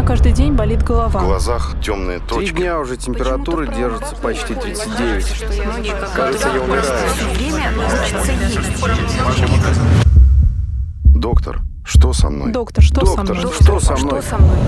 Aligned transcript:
меня 0.00 0.08
каждый 0.08 0.32
день 0.32 0.54
болит 0.54 0.82
голова. 0.82 1.20
В 1.20 1.24
глазах 1.26 1.74
темные 1.84 2.20
Три 2.20 2.28
точки. 2.28 2.54
дня 2.54 2.78
уже 2.80 2.96
температура 2.96 3.66
держится 3.66 4.16
почти 4.16 4.54
39. 4.54 5.44
Кажется, 6.14 6.48
я 6.48 6.62
умираю. 6.62 6.84
Время 7.34 7.72
хочется 7.74 8.32
есть. 8.32 8.70
Доктор, 11.04 11.60
что 11.84 12.12
со 12.14 12.30
мной? 12.30 12.52
Доктор, 12.52 12.82
что 12.82 13.04
со 13.04 13.16
Доктор, 13.16 13.36
мной? 13.36 13.52
что 13.52 13.80
со 13.80 13.96
мной? 13.96 14.20
Что 14.22 14.30
со 14.30 14.38
мной? 14.38 14.58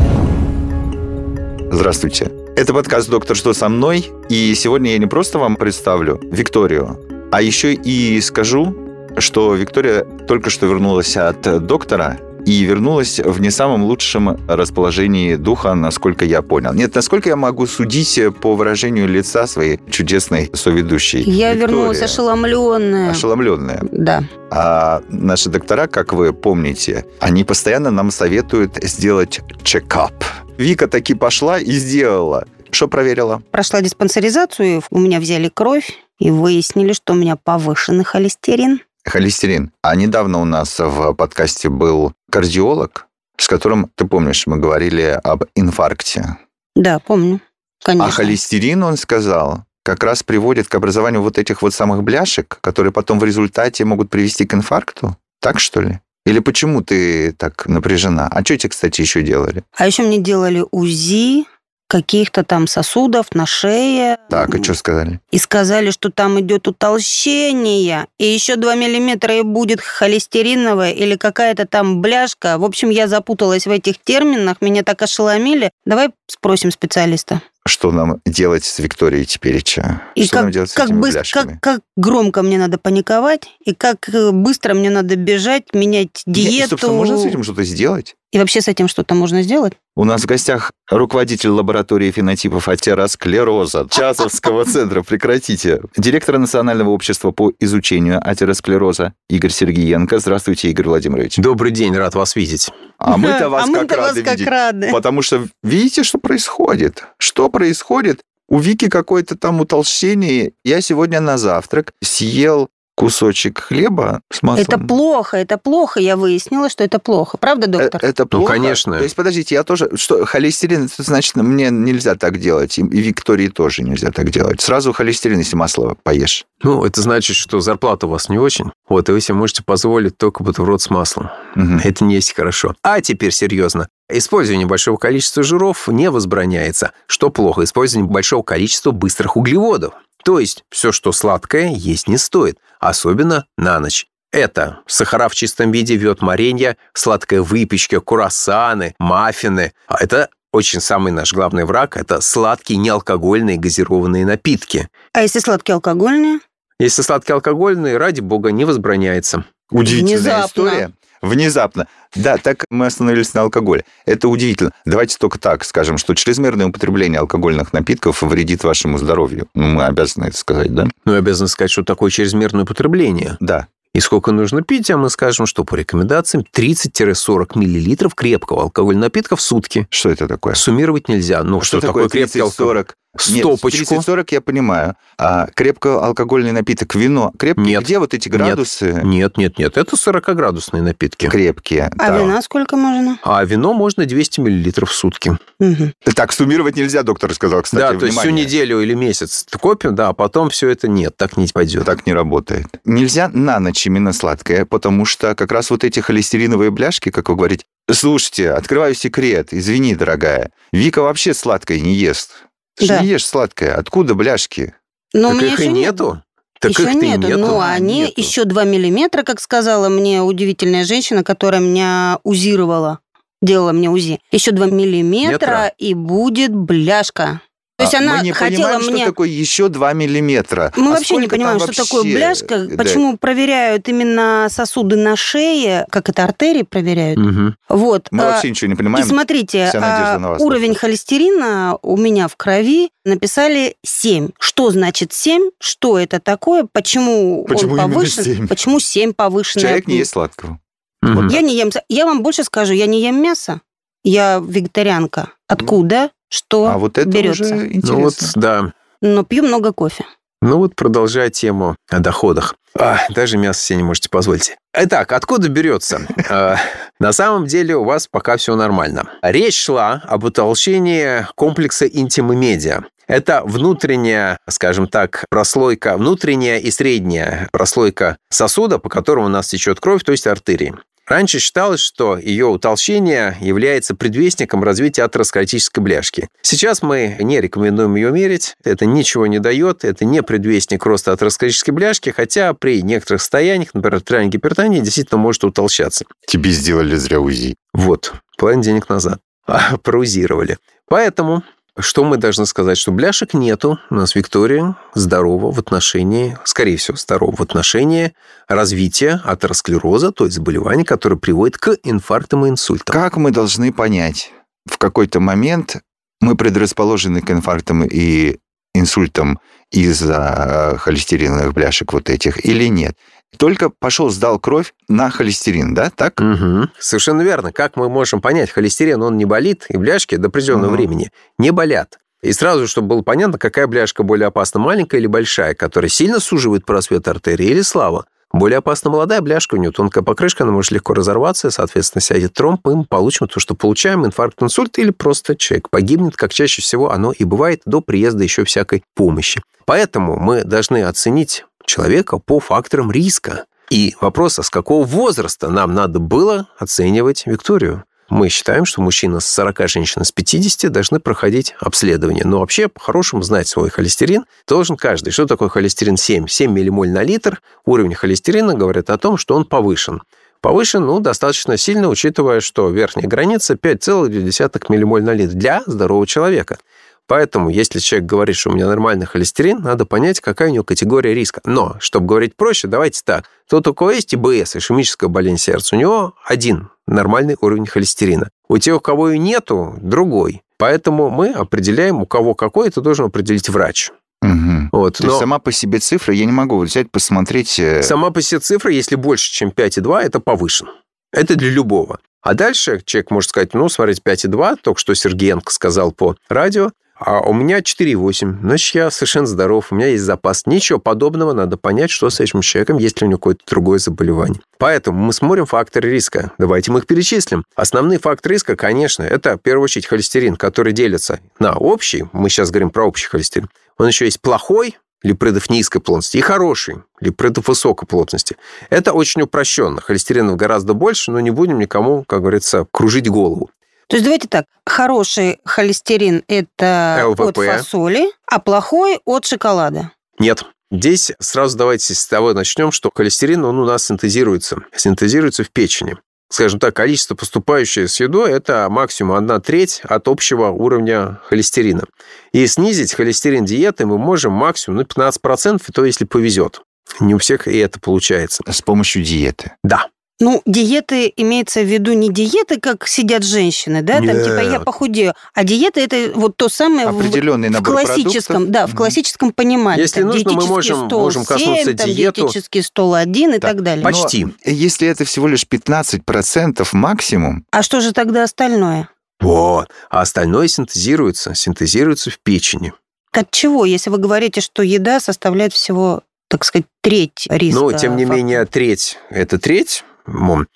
Здравствуйте. 1.72 2.30
Это 2.54 2.74
подкаст 2.74 3.08
«Доктор, 3.08 3.34
что 3.34 3.54
со 3.54 3.70
мной?» 3.70 4.10
И 4.28 4.54
сегодня 4.54 4.92
я 4.92 4.98
не 4.98 5.06
просто 5.06 5.38
вам 5.38 5.56
представлю 5.56 6.20
Викторию, 6.30 7.00
а 7.32 7.40
еще 7.40 7.72
и 7.72 8.20
скажу, 8.20 8.76
что 9.16 9.54
Виктория 9.54 10.04
только 10.28 10.50
что 10.50 10.66
вернулась 10.66 11.16
от 11.16 11.66
доктора 11.66 12.18
и 12.46 12.64
вернулась 12.64 13.18
в 13.18 13.40
не 13.40 13.50
самом 13.50 13.84
лучшем 13.84 14.38
расположении 14.48 15.36
духа, 15.36 15.74
насколько 15.74 16.24
я 16.24 16.42
понял. 16.42 16.72
Нет, 16.72 16.94
насколько 16.94 17.28
я 17.28 17.36
могу 17.36 17.66
судить 17.66 18.20
по 18.40 18.54
выражению 18.54 19.08
лица 19.08 19.46
своей 19.46 19.80
чудесной 19.90 20.50
соведущей. 20.52 21.22
Я 21.22 21.52
Виктория. 21.52 21.54
вернулась 21.54 22.02
ошеломленная. 22.02 23.10
Ошеломленная. 23.10 23.82
Да. 23.92 24.24
А 24.50 25.02
наши 25.08 25.48
доктора, 25.48 25.86
как 25.86 26.12
вы 26.12 26.32
помните, 26.32 27.06
они 27.20 27.44
постоянно 27.44 27.90
нам 27.90 28.10
советуют 28.10 28.78
сделать 28.82 29.40
чекап. 29.62 30.12
Вика 30.58 30.88
таки 30.88 31.14
пошла 31.14 31.58
и 31.58 31.72
сделала. 31.72 32.46
Что 32.70 32.88
проверила? 32.88 33.42
Прошла 33.50 33.82
диспансеризацию, 33.82 34.82
у 34.90 34.98
меня 34.98 35.20
взяли 35.20 35.50
кровь 35.52 35.98
и 36.18 36.30
выяснили, 36.30 36.92
что 36.92 37.12
у 37.12 37.16
меня 37.16 37.36
повышенный 37.36 38.04
холестерин. 38.04 38.80
Холестерин. 39.04 39.72
А 39.82 39.94
недавно 39.96 40.40
у 40.40 40.44
нас 40.44 40.78
в 40.78 41.14
подкасте 41.14 41.68
был 41.68 42.12
кардиолог, 42.30 43.06
с 43.36 43.48
которым, 43.48 43.90
ты 43.94 44.06
помнишь, 44.06 44.46
мы 44.46 44.58
говорили 44.58 45.18
об 45.22 45.44
инфаркте. 45.54 46.38
Да, 46.74 46.98
помню. 46.98 47.40
Конечно. 47.84 48.06
А 48.06 48.10
холестерин, 48.10 48.82
он 48.84 48.96
сказал, 48.96 49.64
как 49.82 50.04
раз 50.04 50.22
приводит 50.22 50.68
к 50.68 50.74
образованию 50.74 51.22
вот 51.22 51.38
этих 51.38 51.62
вот 51.62 51.74
самых 51.74 52.02
бляшек, 52.04 52.58
которые 52.60 52.92
потом 52.92 53.18
в 53.18 53.24
результате 53.24 53.84
могут 53.84 54.10
привести 54.10 54.46
к 54.46 54.54
инфаркту. 54.54 55.16
Так 55.40 55.58
что 55.58 55.80
ли? 55.80 56.00
Или 56.24 56.38
почему 56.38 56.82
ты 56.82 57.32
так 57.32 57.66
напряжена? 57.66 58.28
А 58.28 58.44
что 58.44 58.56
тебе, 58.56 58.70
кстати, 58.70 59.00
еще 59.00 59.22
делали? 59.22 59.64
А 59.76 59.86
еще 59.86 60.04
мне 60.04 60.18
делали 60.18 60.64
УЗИ 60.70 61.46
каких-то 61.92 62.42
там 62.42 62.66
сосудов 62.66 63.34
на 63.34 63.44
шее. 63.44 64.16
Так, 64.30 64.54
и 64.54 64.62
что 64.62 64.72
сказали? 64.72 65.20
И 65.30 65.36
сказали, 65.36 65.90
что 65.90 66.10
там 66.10 66.40
идет 66.40 66.66
утолщение, 66.66 68.06
и 68.16 68.24
еще 68.24 68.56
2 68.56 68.76
миллиметра 68.76 69.34
и 69.34 69.42
будет 69.42 69.82
холестериновая 69.82 70.92
или 70.92 71.16
какая-то 71.16 71.66
там 71.66 72.00
бляшка. 72.00 72.56
В 72.56 72.64
общем, 72.64 72.88
я 72.88 73.08
запуталась 73.08 73.66
в 73.66 73.70
этих 73.70 73.98
терминах, 73.98 74.62
меня 74.62 74.82
так 74.82 75.02
ошеломили. 75.02 75.70
Давай 75.84 76.08
спросим 76.26 76.70
специалиста. 76.70 77.42
Что 77.66 77.92
нам 77.92 78.22
делать 78.24 78.64
с 78.64 78.78
Викторией 78.78 79.26
Теперича? 79.26 80.02
И 80.14 80.24
что 80.24 80.36
как, 80.36 80.42
нам 80.44 80.50
делать 80.50 80.70
с 80.70 80.72
как, 80.72 80.86
этими 80.86 80.98
быстро, 80.98 81.24
как, 81.30 81.60
как 81.60 81.80
громко 81.96 82.42
мне 82.42 82.56
надо 82.56 82.78
паниковать, 82.78 83.50
и 83.64 83.74
как 83.74 84.08
э, 84.08 84.30
быстро 84.32 84.72
мне 84.72 84.88
надо 84.88 85.14
бежать, 85.16 85.74
менять 85.74 86.22
диету. 86.24 86.70
собственно, 86.70 86.94
можно 86.94 87.18
с 87.18 87.26
этим 87.26 87.42
что-то 87.44 87.64
сделать? 87.64 88.16
И 88.32 88.38
вообще 88.38 88.62
с 88.62 88.68
этим 88.68 88.88
что-то 88.88 89.14
можно 89.14 89.42
сделать? 89.42 89.74
У 89.94 90.04
нас 90.04 90.22
в 90.22 90.26
гостях 90.26 90.72
руководитель 90.90 91.50
лаборатории 91.50 92.10
фенотипов 92.10 92.66
атеросклероза 92.66 93.86
Часовского 93.90 94.64
центра. 94.72 95.02
Прекратите. 95.02 95.82
Директор 95.98 96.38
Национального 96.38 96.90
общества 96.90 97.30
по 97.30 97.52
изучению 97.60 98.26
атеросклероза 98.26 99.12
Игорь 99.28 99.50
Сергеенко. 99.50 100.18
Здравствуйте, 100.18 100.70
Игорь 100.70 100.86
Владимирович. 100.88 101.36
Добрый 101.36 101.72
день, 101.72 101.94
рад 101.94 102.14
вас 102.14 102.34
видеть. 102.34 102.70
А 102.96 103.18
мы-то 103.18 103.50
вас 103.50 103.68
а 103.68 103.72
как 103.72 103.82
мы-то 103.82 103.96
вас 103.98 104.08
рады 104.08 104.22
как 104.22 104.38
видеть. 104.38 104.48
рады. 104.48 104.90
Потому 104.90 105.20
что 105.20 105.46
видите, 105.62 106.02
что 106.02 106.16
происходит? 106.16 107.04
Что 107.18 107.50
происходит? 107.50 108.22
У 108.48 108.58
Вики 108.58 108.88
какое-то 108.88 109.36
там 109.36 109.60
утолщение. 109.60 110.52
Я 110.64 110.80
сегодня 110.80 111.20
на 111.20 111.36
завтрак 111.36 111.92
съел 112.02 112.70
кусочек 112.94 113.60
хлеба 113.60 114.20
с 114.32 114.42
маслом. 114.42 114.64
Это 114.66 114.78
плохо, 114.78 115.36
это 115.36 115.58
плохо. 115.58 116.00
Я 116.00 116.16
выяснила, 116.16 116.68
что 116.68 116.84
это 116.84 116.98
плохо. 116.98 117.36
Правда, 117.38 117.66
Э, 117.66 117.70
доктор? 117.70 118.04
Это 118.04 118.22
Ну, 118.24 118.28
плохо. 118.28 118.52
конечно. 118.52 118.96
То 118.98 119.02
есть, 119.02 119.16
подождите, 119.16 119.54
я 119.54 119.64
тоже... 119.64 119.90
Что, 119.96 120.24
холестерин, 120.26 120.84
это 120.86 121.02
значит, 121.02 121.36
мне 121.36 121.70
нельзя 121.70 122.14
так 122.14 122.38
делать. 122.38 122.78
И 122.78 122.82
и 122.82 123.00
Виктории 123.00 123.48
тоже 123.48 123.82
нельзя 123.82 124.10
так 124.10 124.30
делать. 124.30 124.60
Сразу 124.60 124.92
холестерин, 124.92 125.38
если 125.38 125.56
масло 125.56 125.96
поешь. 126.02 126.44
Ну, 126.62 126.84
это 126.84 127.00
значит, 127.00 127.36
что 127.36 127.60
зарплата 127.60 128.06
у 128.06 128.10
вас 128.10 128.28
не 128.28 128.38
очень. 128.38 128.70
Вот, 128.88 129.08
и 129.08 129.12
вы 129.12 129.20
себе 129.20 129.34
можете 129.34 129.62
позволить 129.64 130.16
только 130.18 130.42
бутерброд 130.42 130.82
с 130.82 130.90
маслом. 130.90 131.30
Мгм. 131.54 131.78
Это 131.84 132.04
не 132.04 132.14
есть 132.16 132.34
хорошо. 132.34 132.74
А 132.82 133.00
теперь 133.00 133.32
серьезно. 133.32 133.88
Использование 134.10 134.66
большого 134.66 134.96
количества 134.98 135.42
жиров 135.42 135.88
не 135.88 136.10
возбраняется. 136.10 136.92
Что 137.06 137.30
плохо? 137.30 137.64
Использование 137.64 138.10
большого 138.10 138.42
количества 138.42 138.90
быстрых 138.90 139.36
углеводов. 139.38 139.94
То 140.24 140.38
есть 140.38 140.64
все, 140.70 140.92
что 140.92 141.12
сладкое, 141.12 141.68
есть 141.68 142.08
не 142.08 142.16
стоит. 142.18 142.58
Особенно 142.80 143.46
на 143.56 143.80
ночь. 143.80 144.06
Это 144.32 144.80
сахара 144.86 145.28
в 145.28 145.34
чистом 145.34 145.72
виде, 145.72 145.96
вет 145.96 146.22
варенье, 146.22 146.76
сладкая 146.94 147.42
выпечка, 147.42 148.00
круассаны, 148.00 148.94
маффины. 148.98 149.72
А 149.86 150.02
это 150.02 150.30
очень 150.52 150.80
самый 150.80 151.12
наш 151.12 151.32
главный 151.32 151.64
враг– 151.64 151.96
это 151.98 152.20
сладкие 152.20 152.78
неалкогольные 152.78 153.58
газированные 153.58 154.24
напитки. 154.24 154.88
А 155.12 155.22
если 155.22 155.38
сладкие 155.38 155.74
алкогольные? 155.74 156.40
Если 156.78 157.02
сладкие 157.02 157.34
алкогольные, 157.34 157.96
ради 157.96 158.20
бога, 158.20 158.52
не 158.52 158.64
возбраняется. 158.64 159.44
Удивительная 159.70 160.16
Внезапно. 160.16 160.46
история. 160.46 160.92
Внезапно. 161.22 161.86
Да, 162.16 162.36
так 162.36 162.64
мы 162.68 162.86
остановились 162.86 163.32
на 163.32 163.42
алкоголе. 163.42 163.84
Это 164.06 164.28
удивительно. 164.28 164.72
Давайте 164.84 165.16
только 165.18 165.38
так 165.38 165.64
скажем, 165.64 165.96
что 165.96 166.14
чрезмерное 166.14 166.66
употребление 166.66 167.20
алкогольных 167.20 167.72
напитков 167.72 168.22
вредит 168.22 168.64
вашему 168.64 168.98
здоровью. 168.98 169.46
Ну, 169.54 169.68
мы 169.68 169.84
обязаны 169.86 170.26
это 170.26 170.36
сказать, 170.36 170.74
да? 170.74 170.88
Ну, 171.04 171.12
я 171.12 171.18
обязан 171.18 171.46
сказать, 171.46 171.70
что 171.70 171.84
такое 171.84 172.10
чрезмерное 172.10 172.64
употребление. 172.64 173.36
Да. 173.40 173.68
И 173.94 174.00
сколько 174.00 174.32
нужно 174.32 174.62
пить, 174.62 174.90
а 174.90 174.96
мы 174.96 175.10
скажем, 175.10 175.46
что 175.46 175.64
по 175.64 175.74
рекомендациям 175.74 176.44
30-40 176.54 177.58
миллилитров 177.58 178.14
крепкого 178.14 178.62
алкогольного 178.62 179.04
напитка 179.04 179.36
в 179.36 179.40
сутки. 179.42 179.86
Что 179.90 180.10
это 180.10 180.26
такое? 180.26 180.54
Суммировать 180.54 181.08
нельзя. 181.08 181.42
Ну, 181.42 181.58
А 181.58 181.62
что, 181.62 181.80
такое, 181.80 182.08
крепкий 182.08 182.40
алкоголь? 182.40 182.86
30-40? 183.16 183.32
Нет, 183.32 183.44
Стопочку. 183.44 183.94
30-40 183.94 184.26
я 184.30 184.40
понимаю. 184.40 184.96
А 185.18 185.46
крепкоалкогольный 185.54 186.52
напиток, 186.52 186.94
вино. 186.94 187.32
Крепкий, 187.38 187.62
Нет. 187.62 187.82
где 187.84 187.98
вот 187.98 188.14
эти 188.14 188.28
градусы 188.28 189.00
Нет, 189.04 189.36
нет, 189.36 189.58
нет. 189.58 189.76
Это 189.76 189.96
40-градусные 189.96 190.82
напитки. 190.82 191.28
крепкие? 191.28 191.90
А 191.98 192.06
Так. 192.08 192.20
вина 192.20 192.40
сколько 192.42 192.76
можно? 192.76 193.18
А 193.22 193.44
вино 193.44 193.74
можно 193.74 194.06
200 194.06 194.40
миллилитров 194.40 194.90
в 194.90 194.94
сутки. 194.94 195.36
Мгм. 195.58 195.92
Так, 196.14 196.32
суммировать 196.32 196.76
нельзя, 196.76 197.02
доктор 197.02 197.32
сказал, 197.34 197.62
кстати, 197.62 197.80
да, 197.80 197.98
то 197.98 198.06
есть 198.06 198.18
всю 198.18 198.28
внимание. 198.28 198.46
неделю 198.46 198.80
или 198.80 198.94
месяц 198.94 199.46
копим, 199.60 199.94
да, 199.94 200.08
а 200.08 200.12
потом 200.12 200.50
все 200.50 200.68
это 200.70 200.88
нет, 200.88 201.16
так 201.16 201.36
не 201.36 201.46
пойдет. 201.52 201.84
Так 201.84 202.06
не 202.06 202.12
работает. 202.14 202.66
Нельзя 202.84 203.28
на 203.28 203.60
ночь 203.60 203.86
именно 203.86 204.12
сладкое, 204.12 204.64
потому 204.64 205.04
что 205.04 205.34
как 205.34 205.52
раз 205.52 205.70
вот 205.70 205.84
эти 205.84 206.00
холестериновые 206.00 206.70
бляшки, 206.70 207.10
как 207.10 207.28
вы 207.28 207.36
говорите, 207.36 207.64
Слушайте, 207.90 208.52
открываю 208.52 208.94
секрет, 208.94 209.48
извини, 209.50 209.96
дорогая. 209.96 210.50
Вика 210.72 211.02
вообще 211.02 211.34
сладкое 211.34 211.80
не 211.80 211.94
ест. 211.94 212.30
Ты 212.76 212.84
же 212.86 212.88
Да. 212.94 213.00
не 213.02 213.08
ешь 213.08 213.26
сладкое. 213.26 213.74
Откуда 213.76 214.14
бляшки? 214.14 214.74
Но 215.12 215.30
так 215.30 215.42
их 215.42 215.60
и 215.60 215.62
еще 215.64 215.72
нету. 215.72 216.22
Так 216.60 216.70
еще 216.70 216.94
нету. 216.94 217.26
нету. 217.28 217.38
Ну, 217.38 217.60
А, 217.60 217.72
они 217.72 218.00
нету. 218.02 218.12
еще 218.16 218.44
2 218.44 218.64
миллиметра, 218.64 219.22
как 219.24 219.40
сказала 219.40 219.88
мне 219.88 220.22
удивительная 220.22 220.84
женщина, 220.84 221.24
которая 221.24 221.60
меня 221.60 222.18
узировала, 222.22 223.00
делала 223.42 223.72
мне 223.72 223.90
УЗИ. 223.90 224.20
Еще 224.30 224.52
2 224.52 224.66
миллиметра, 224.66 225.32
Метра? 225.32 225.72
и 225.78 225.94
будет 225.94 226.54
бляшка. 226.54 227.40
То 227.78 227.84
есть 227.84 227.94
А, 227.94 227.98
она 227.98 228.18
мы 228.18 228.22
не 228.22 228.32
хотела 228.32 228.68
понимаем, 228.68 228.86
мне... 228.92 228.96
что 229.04 229.06
такое 229.12 229.28
еще 229.28 229.68
2 229.68 229.92
миллиметра. 229.94 230.72
Мы 230.76 230.88
А 230.88 230.90
вообще 230.96 231.16
не 231.16 231.26
понимаем, 231.26 231.58
что 231.58 231.72
такое 231.72 232.02
вообще? 232.02 232.16
бляшка, 232.16 232.58
Да. 232.66 232.76
почему 232.76 233.16
проверяют 233.16 233.88
именно 233.88 234.46
сосуды 234.50 234.96
на 234.96 235.16
шее, 235.16 235.86
как 235.90 236.08
это 236.08 236.24
артерии 236.24 236.62
проверяют. 236.62 237.18
Мгм. 237.18 237.56
Вот. 237.70 238.08
Мы 238.10 238.22
а, 238.24 238.32
вообще 238.32 238.50
ничего 238.50 238.68
не 238.68 238.74
И 238.74 238.76
понимаем. 238.76 239.06
смотрите, 239.06 239.68
Вся 239.68 239.80
надежда 239.80 240.34
а, 240.34 240.36
уровень 240.38 240.74
холестерина 240.74 241.78
у 241.82 241.96
меня 241.96 242.28
в 242.28 242.36
крови 242.36 242.90
написали 243.06 243.76
7. 243.84 244.28
Что 244.38 244.70
значит 244.70 245.12
7? 245.14 245.50
Что 245.58 245.98
это 245.98 246.20
такое? 246.20 246.68
Почему, 246.70 247.44
Почему 247.48 247.72
он 247.74 247.78
повышен? 247.90 248.22
7? 248.22 248.48
Почему 248.48 248.80
7 248.80 249.12
повышенное? 249.14 249.62
Человек 249.62 249.86
не 249.88 249.96
ест 249.96 250.12
сладкого. 250.12 250.60
Мгм. 251.00 251.28
Я 251.28 251.40
не 251.40 251.56
ем. 251.56 251.70
Я 251.88 252.04
вам 252.06 252.22
больше 252.22 252.44
скажу, 252.44 252.74
я 252.74 252.86
не 252.86 253.00
ем 253.02 253.20
мясо. 253.20 253.60
Я 254.04 254.42
вегетарианка. 254.44 255.30
Откуда? 255.48 256.10
Что 256.32 256.66
А 256.68 256.78
вот 256.78 256.96
это 256.96 257.08
берется? 257.08 257.44
уже 257.44 257.66
интересно. 257.66 257.92
Ну 257.92 258.00
вот, 258.00 258.14
да. 258.36 258.72
Но 259.02 259.22
пью 259.22 259.42
много 259.44 259.72
кофе. 259.72 260.06
Ну 260.40 260.56
вот, 260.56 260.74
продолжая 260.74 261.28
тему 261.28 261.76
о 261.90 261.98
доходах. 262.00 262.54
А, 262.78 262.98
даже 263.10 263.36
мясо 263.36 263.60
себе 263.60 263.76
не 263.76 263.82
можете 263.82 264.08
позволить. 264.08 264.56
Итак, 264.74 265.12
откуда 265.12 265.48
берется? 265.50 266.00
А, 266.30 266.56
На 266.98 267.12
самом 267.12 267.46
деле 267.46 267.76
у 267.76 267.84
вас 267.84 268.08
пока 268.10 268.38
все 268.38 268.56
нормально. 268.56 269.04
Речь 269.20 269.60
шла 269.62 270.02
об 270.08 270.24
утолщении 270.24 271.26
комплекса 271.34 271.86
интимомедиа. 271.86 272.84
Это 273.06 273.42
внутренняя, 273.44 274.38
скажем 274.48 274.86
так, 274.88 275.26
прослойка, 275.28 275.98
внутренняя 275.98 276.58
и 276.58 276.70
средняя 276.70 277.48
прослойка 277.52 278.16
сосуда, 278.30 278.78
по 278.78 278.88
которому 278.88 279.26
у 279.26 279.28
нас 279.28 279.48
течет 279.48 279.80
кровь, 279.80 280.02
то 280.02 280.12
есть 280.12 280.26
артерии. 280.26 280.74
Раньше 281.12 281.40
считалось, 281.40 281.80
что 281.80 282.16
ее 282.16 282.46
утолщение 282.46 283.36
является 283.38 283.94
предвестником 283.94 284.64
развития 284.64 285.02
атеросклеротической 285.02 285.84
бляшки. 285.84 286.30
Сейчас 286.40 286.80
мы 286.80 287.18
не 287.20 287.38
рекомендуем 287.38 287.96
ее 287.96 288.10
мерить, 288.10 288.56
это 288.64 288.86
ничего 288.86 289.26
не 289.26 289.38
дает, 289.38 289.84
это 289.84 290.06
не 290.06 290.22
предвестник 290.22 290.86
роста 290.86 291.12
атеросклеротической 291.12 291.74
бляшки, 291.74 292.08
хотя 292.08 292.54
при 292.54 292.80
некоторых 292.80 293.20
состояниях, 293.20 293.74
например, 293.74 293.96
артериальной 293.96 294.30
гипертонии, 294.30 294.80
действительно 294.80 295.20
может 295.20 295.44
утолщаться. 295.44 296.06
Тебе 296.26 296.50
сделали 296.50 296.96
зря 296.96 297.20
УЗИ. 297.20 297.56
Вот, 297.74 298.14
половину 298.38 298.62
денег 298.62 298.88
назад. 298.88 299.20
А, 299.46 299.76
проузировали. 299.76 300.56
Поэтому 300.88 301.42
что 301.78 302.04
мы 302.04 302.18
должны 302.18 302.46
сказать? 302.46 302.76
Что 302.76 302.92
бляшек 302.92 303.34
нету. 303.34 303.78
У 303.90 303.94
нас 303.94 304.14
Виктория 304.14 304.76
здорова 304.94 305.50
в 305.50 305.58
отношении, 305.58 306.36
скорее 306.44 306.76
всего, 306.76 306.96
здорова 306.96 307.34
в 307.34 307.40
отношении 307.40 308.12
развития 308.46 309.20
атеросклероза, 309.24 310.12
то 310.12 310.24
есть 310.24 310.36
заболевания, 310.36 310.84
которое 310.84 311.16
приводит 311.16 311.56
к 311.56 311.76
инфарктам 311.82 312.44
и 312.46 312.50
инсультам. 312.50 312.92
Как 312.92 313.16
мы 313.16 313.30
должны 313.30 313.72
понять, 313.72 314.32
в 314.66 314.78
какой-то 314.78 315.20
момент 315.20 315.78
мы 316.20 316.36
предрасположены 316.36 317.22
к 317.22 317.30
инфарктам 317.30 317.84
и 317.84 318.38
инсультам 318.74 319.40
из-за 319.70 320.76
холестериновых 320.78 321.52
бляшек 321.54 321.92
вот 321.92 322.10
этих 322.10 322.44
или 322.44 322.66
нет? 322.66 322.96
Только 323.38 323.70
пошел, 323.70 324.10
сдал 324.10 324.38
кровь 324.38 324.74
на 324.88 325.10
холестерин, 325.10 325.74
да, 325.74 325.90
так? 325.90 326.20
Угу. 326.20 326.68
Совершенно 326.78 327.22
верно. 327.22 327.50
Как 327.52 327.76
мы 327.76 327.88
можем 327.88 328.20
понять, 328.20 328.50
холестерин, 328.50 329.02
он 329.02 329.16
не 329.16 329.24
болит, 329.24 329.66
и 329.68 329.76
бляшки 329.76 330.16
до 330.16 330.28
определенного 330.28 330.70
угу. 330.70 330.76
времени 330.76 331.10
не 331.38 331.50
болят. 331.50 331.98
И 332.22 332.32
сразу, 332.32 332.68
чтобы 332.68 332.88
было 332.88 333.02
понятно, 333.02 333.38
какая 333.38 333.66
бляшка 333.66 334.04
более 334.04 334.28
опасна, 334.28 334.60
маленькая 334.60 334.98
или 334.98 335.08
большая, 335.08 335.54
которая 335.54 335.88
сильно 335.88 336.20
суживает 336.20 336.64
просвет 336.64 337.08
артерии 337.08 337.46
или 337.46 337.62
слава. 337.62 338.06
Более 338.32 338.58
опасна 338.58 338.90
молодая 338.90 339.20
бляшка, 339.20 339.54
у 339.54 339.58
нее 339.58 339.72
тонкая 339.72 340.02
покрышка, 340.02 340.44
она 340.44 340.52
может 340.52 340.70
легко 340.70 340.94
разорваться, 340.94 341.50
соответственно, 341.50 342.00
сядет 342.00 342.32
тромб, 342.32 342.66
и 342.66 342.70
мы 342.70 342.84
получим 342.84 343.28
то, 343.28 343.38
что 343.38 343.54
получаем, 343.54 344.06
инфаркт, 344.06 344.42
инсульт, 344.42 344.78
или 344.78 344.90
просто 344.90 345.36
человек 345.36 345.68
погибнет, 345.68 346.16
как 346.16 346.32
чаще 346.32 346.62
всего 346.62 346.90
оно 346.90 347.12
и 347.12 347.24
бывает 347.24 347.60
до 347.66 347.82
приезда 347.82 348.22
еще 348.22 348.44
всякой 348.44 348.84
помощи. 348.94 349.42
Поэтому 349.66 350.18
мы 350.18 350.44
должны 350.44 350.82
оценить 350.82 351.44
человека 351.66 352.18
по 352.18 352.40
факторам 352.40 352.90
риска. 352.90 353.44
И 353.70 353.94
вопрос, 354.00 354.38
а 354.38 354.42
с 354.42 354.50
какого 354.50 354.84
возраста 354.84 355.48
нам 355.48 355.74
надо 355.74 355.98
было 355.98 356.48
оценивать 356.58 357.26
Викторию? 357.26 357.84
Мы 358.12 358.28
считаем, 358.28 358.66
что 358.66 358.82
мужчина 358.82 359.20
с 359.20 359.26
40, 359.26 359.70
женщина 359.70 360.04
с 360.04 360.12
50 360.12 360.70
должны 360.70 361.00
проходить 361.00 361.54
обследование. 361.58 362.24
Но 362.26 362.40
вообще, 362.40 362.68
по-хорошему, 362.68 363.22
знать 363.22 363.48
свой 363.48 363.70
холестерин 363.70 364.26
должен 364.46 364.76
каждый. 364.76 365.12
Что 365.12 365.24
такое 365.24 365.48
холестерин 365.48 365.96
7? 365.96 366.26
7 366.26 366.52
миллимоль 366.52 366.90
на 366.90 367.04
литр. 367.04 367.40
Уровень 367.64 367.94
холестерина 367.94 368.52
говорит 368.52 368.90
о 368.90 368.98
том, 368.98 369.16
что 369.16 369.34
он 369.34 369.46
повышен. 369.46 370.02
Повышен, 370.42 370.84
ну, 370.84 371.00
достаточно 371.00 371.56
сильно, 371.56 371.88
учитывая, 371.88 372.40
что 372.40 372.68
верхняя 372.68 373.08
граница 373.08 373.54
5,2 373.54 374.66
миллимоль 374.68 375.02
на 375.02 375.14
литр 375.14 375.32
для 375.32 375.62
здорового 375.64 376.06
человека. 376.06 376.58
Поэтому, 377.06 377.48
если 377.48 377.78
человек 377.78 378.06
говорит, 378.06 378.36
что 378.36 378.50
у 378.50 378.54
меня 378.54 378.66
нормальный 378.66 379.06
холестерин, 379.06 379.60
надо 379.62 379.86
понять, 379.86 380.20
какая 380.20 380.50
у 380.50 380.52
него 380.52 380.64
категория 380.64 381.14
риска. 381.14 381.40
Но, 381.44 381.76
чтобы 381.80 382.06
говорить 382.06 382.36
проще, 382.36 382.68
давайте 382.68 383.00
так. 383.04 383.24
Тот, 383.52 383.68
у 383.68 383.74
кого 383.74 383.90
есть 383.90 384.14
ИБС, 384.14 384.56
ишемическая 384.56 385.10
болезнь 385.10 385.36
сердца, 385.36 385.76
у 385.76 385.78
него 385.78 386.14
один 386.24 386.70
нормальный 386.86 387.36
уровень 387.38 387.66
холестерина. 387.66 388.30
У 388.48 388.56
тех, 388.56 388.76
у 388.76 388.80
кого 388.80 389.10
ее 389.10 389.18
нету, 389.18 389.74
другой. 389.82 390.40
Поэтому 390.56 391.10
мы 391.10 391.28
определяем, 391.32 392.00
у 392.00 392.06
кого 392.06 392.34
какой, 392.34 392.68
это 392.68 392.80
должен 392.80 393.04
определить 393.04 393.50
врач. 393.50 393.90
Угу. 394.22 394.70
Вот, 394.72 394.96
То 394.96 395.04
но... 395.04 395.08
есть 395.10 395.20
сама 395.20 395.38
по 395.38 395.52
себе 395.52 395.80
цифра, 395.80 396.14
я 396.14 396.24
не 396.24 396.32
могу 396.32 396.60
взять, 396.60 396.90
посмотреть... 396.90 397.58
Э, 397.58 397.82
сама 397.82 398.10
по 398.10 398.22
себе 398.22 398.40
цифра, 398.40 398.72
если 398.72 398.96
больше, 398.96 399.30
чем 399.30 399.50
5,2, 399.50 400.00
это 400.00 400.18
повышен. 400.18 400.68
Это 401.12 401.36
для 401.36 401.50
любого. 401.50 402.00
А 402.22 402.32
дальше 402.32 402.80
человек 402.86 403.10
может 403.10 403.28
сказать, 403.28 403.52
ну, 403.52 403.68
смотрите, 403.68 404.00
5,2, 404.02 404.60
только 404.62 404.80
что 404.80 404.94
Сергеенко 404.94 405.52
сказал 405.52 405.92
по 405.92 406.16
радио, 406.30 406.70
а 407.04 407.20
у 407.20 407.32
меня 407.32 407.60
4,8. 407.60 408.40
Значит, 408.42 408.74
я 408.74 408.90
совершенно 408.90 409.26
здоров, 409.26 409.68
у 409.70 409.74
меня 409.74 409.88
есть 409.88 410.04
запас. 410.04 410.46
Ничего 410.46 410.78
подобного, 410.78 411.32
надо 411.32 411.56
понять, 411.56 411.90
что 411.90 412.10
с 412.10 412.20
этим 412.20 412.40
человеком, 412.40 412.78
есть 412.78 413.00
ли 413.00 413.06
у 413.06 413.10
него 413.10 413.18
какое-то 413.18 413.42
другое 413.46 413.78
заболевание. 413.78 414.40
Поэтому 414.58 414.98
мы 414.98 415.12
смотрим 415.12 415.46
факторы 415.46 415.90
риска. 415.90 416.32
Давайте 416.38 416.70
мы 416.70 416.80
их 416.80 416.86
перечислим. 416.86 417.44
Основные 417.54 417.98
факторы 417.98 418.34
риска, 418.34 418.56
конечно, 418.56 419.02
это, 419.02 419.36
в 419.36 419.40
первую 419.40 419.64
очередь, 419.64 419.86
холестерин, 419.86 420.36
который 420.36 420.72
делится 420.72 421.20
на 421.38 421.54
общий, 421.54 422.04
мы 422.12 422.28
сейчас 422.30 422.50
говорим 422.50 422.70
про 422.70 422.84
общий 422.84 423.08
холестерин. 423.08 423.48
Он 423.78 423.88
еще 423.88 424.04
есть 424.04 424.20
плохой, 424.20 424.76
липидов 425.02 425.50
низкой 425.50 425.80
плотности, 425.80 426.18
и 426.18 426.20
хороший, 426.20 426.76
липидов 427.00 427.48
высокой 427.48 427.86
плотности. 427.86 428.36
Это 428.70 428.92
очень 428.92 429.22
упрощенно. 429.22 429.80
Холестеринов 429.80 430.36
гораздо 430.36 430.74
больше, 430.74 431.10
но 431.10 431.20
не 431.20 431.30
будем 431.30 431.58
никому, 431.58 432.04
как 432.04 432.20
говорится, 432.20 432.66
кружить 432.70 433.08
голову. 433.08 433.50
То 433.92 433.96
есть 433.96 434.04
давайте 434.04 434.26
так, 434.26 434.46
хороший 434.64 435.38
холестерин– 435.44 436.24
это 436.26 437.04
ЛВП. 437.08 437.20
от 437.20 437.36
фасоли, 437.36 438.10
а 438.26 438.40
плохой– 438.40 438.98
от 439.04 439.26
шоколада. 439.26 439.90
Нет. 440.18 440.44
Здесь 440.70 441.12
сразу 441.18 441.58
давайте 441.58 441.92
с 441.92 442.06
того 442.06 442.32
начнем, 442.32 442.72
что 442.72 442.90
холестерин, 442.94 443.44
он 443.44 443.58
у 443.58 443.66
нас 443.66 443.84
синтезируется. 443.84 444.62
Синтезируется 444.74 445.44
в 445.44 445.50
печени. 445.50 445.98
Скажем 446.30 446.58
так, 446.58 446.74
количество 446.74 447.14
поступающее 447.14 447.86
с 447.86 448.00
едой– 448.00 448.30
это 448.32 448.66
максимум 448.70 449.16
1 449.16 449.42
треть 449.42 449.82
от 449.84 450.08
общего 450.08 450.46
уровня 450.46 451.20
холестерина. 451.24 451.84
И 452.32 452.46
снизить 452.46 452.94
холестерин 452.94 453.44
диеты 453.44 453.84
мы 453.84 453.98
можем 453.98 454.32
максимум 454.32 454.78
ну, 454.78 454.84
15%, 454.84 455.62
и 455.68 455.70
то 455.70 455.84
если 455.84 456.06
повезет. 456.06 456.62
Не 456.98 457.14
у 457.14 457.18
всех 457.18 457.46
и 457.46 457.58
это 457.58 457.78
получается. 457.78 458.42
С 458.50 458.62
помощью 458.62 459.02
диеты? 459.02 459.52
Да. 459.62 459.88
Ну, 460.22 460.40
диеты 460.46 461.12
имеется 461.16 461.62
в 461.62 461.66
виду 461.66 461.94
не 461.94 462.08
диеты, 462.08 462.60
как 462.60 462.86
сидят 462.86 463.24
женщины, 463.24 463.82
да, 463.82 463.94
там 463.94 464.06
Нет. 464.06 464.22
типа 464.22 464.38
я 464.38 464.60
похудею, 464.60 465.14
а 465.34 465.42
диета 465.42 465.80
это 465.80 466.12
вот 466.14 466.36
то 466.36 466.48
самое 466.48 466.86
определенный 466.86 467.48
в, 467.48 467.50
набор 467.50 467.74
в 467.74 467.84
классическом, 467.84 468.36
продуктов. 468.36 468.52
да, 468.52 468.66
в 468.68 468.74
классическом 468.76 469.32
понимании. 469.32 469.82
Если 469.82 470.02
там, 470.02 470.10
нужно, 470.10 470.32
мы 470.34 470.46
можем, 470.46 470.86
стол 470.86 471.00
можем 471.00 471.24
коснуться 471.24 471.64
7, 471.64 471.76
там, 471.76 471.86
диету. 471.88 472.20
диетический 472.20 472.62
стол 472.62 472.94
1 472.94 473.30
и 473.30 473.38
так, 473.40 473.50
так 473.50 473.62
далее. 473.64 473.82
Почти. 473.82 474.26
Но 474.26 474.32
если 474.44 474.86
это 474.86 475.04
всего 475.04 475.26
лишь 475.26 475.44
15% 475.44 476.68
максимум. 476.70 477.44
А 477.50 477.64
что 477.64 477.80
же 477.80 477.92
тогда 477.92 478.22
остальное? 478.22 478.88
Вот. 479.18 479.70
А 479.90 480.02
остальное 480.02 480.46
синтезируется, 480.46 481.34
синтезируется 481.34 482.10
в 482.10 482.20
печени. 482.20 482.72
От 483.10 483.32
чего, 483.32 483.64
если 483.64 483.90
вы 483.90 483.98
говорите, 483.98 484.40
что 484.40 484.62
еда 484.62 485.00
составляет 485.00 485.52
всего, 485.52 486.02
так 486.28 486.44
сказать, 486.44 486.66
треть 486.80 487.26
риска? 487.28 487.60
Ну, 487.60 487.72
тем 487.72 487.96
не 487.96 488.04
фактора. 488.04 488.16
менее, 488.16 488.46
треть– 488.46 488.98
это 489.10 489.40
треть, 489.40 489.84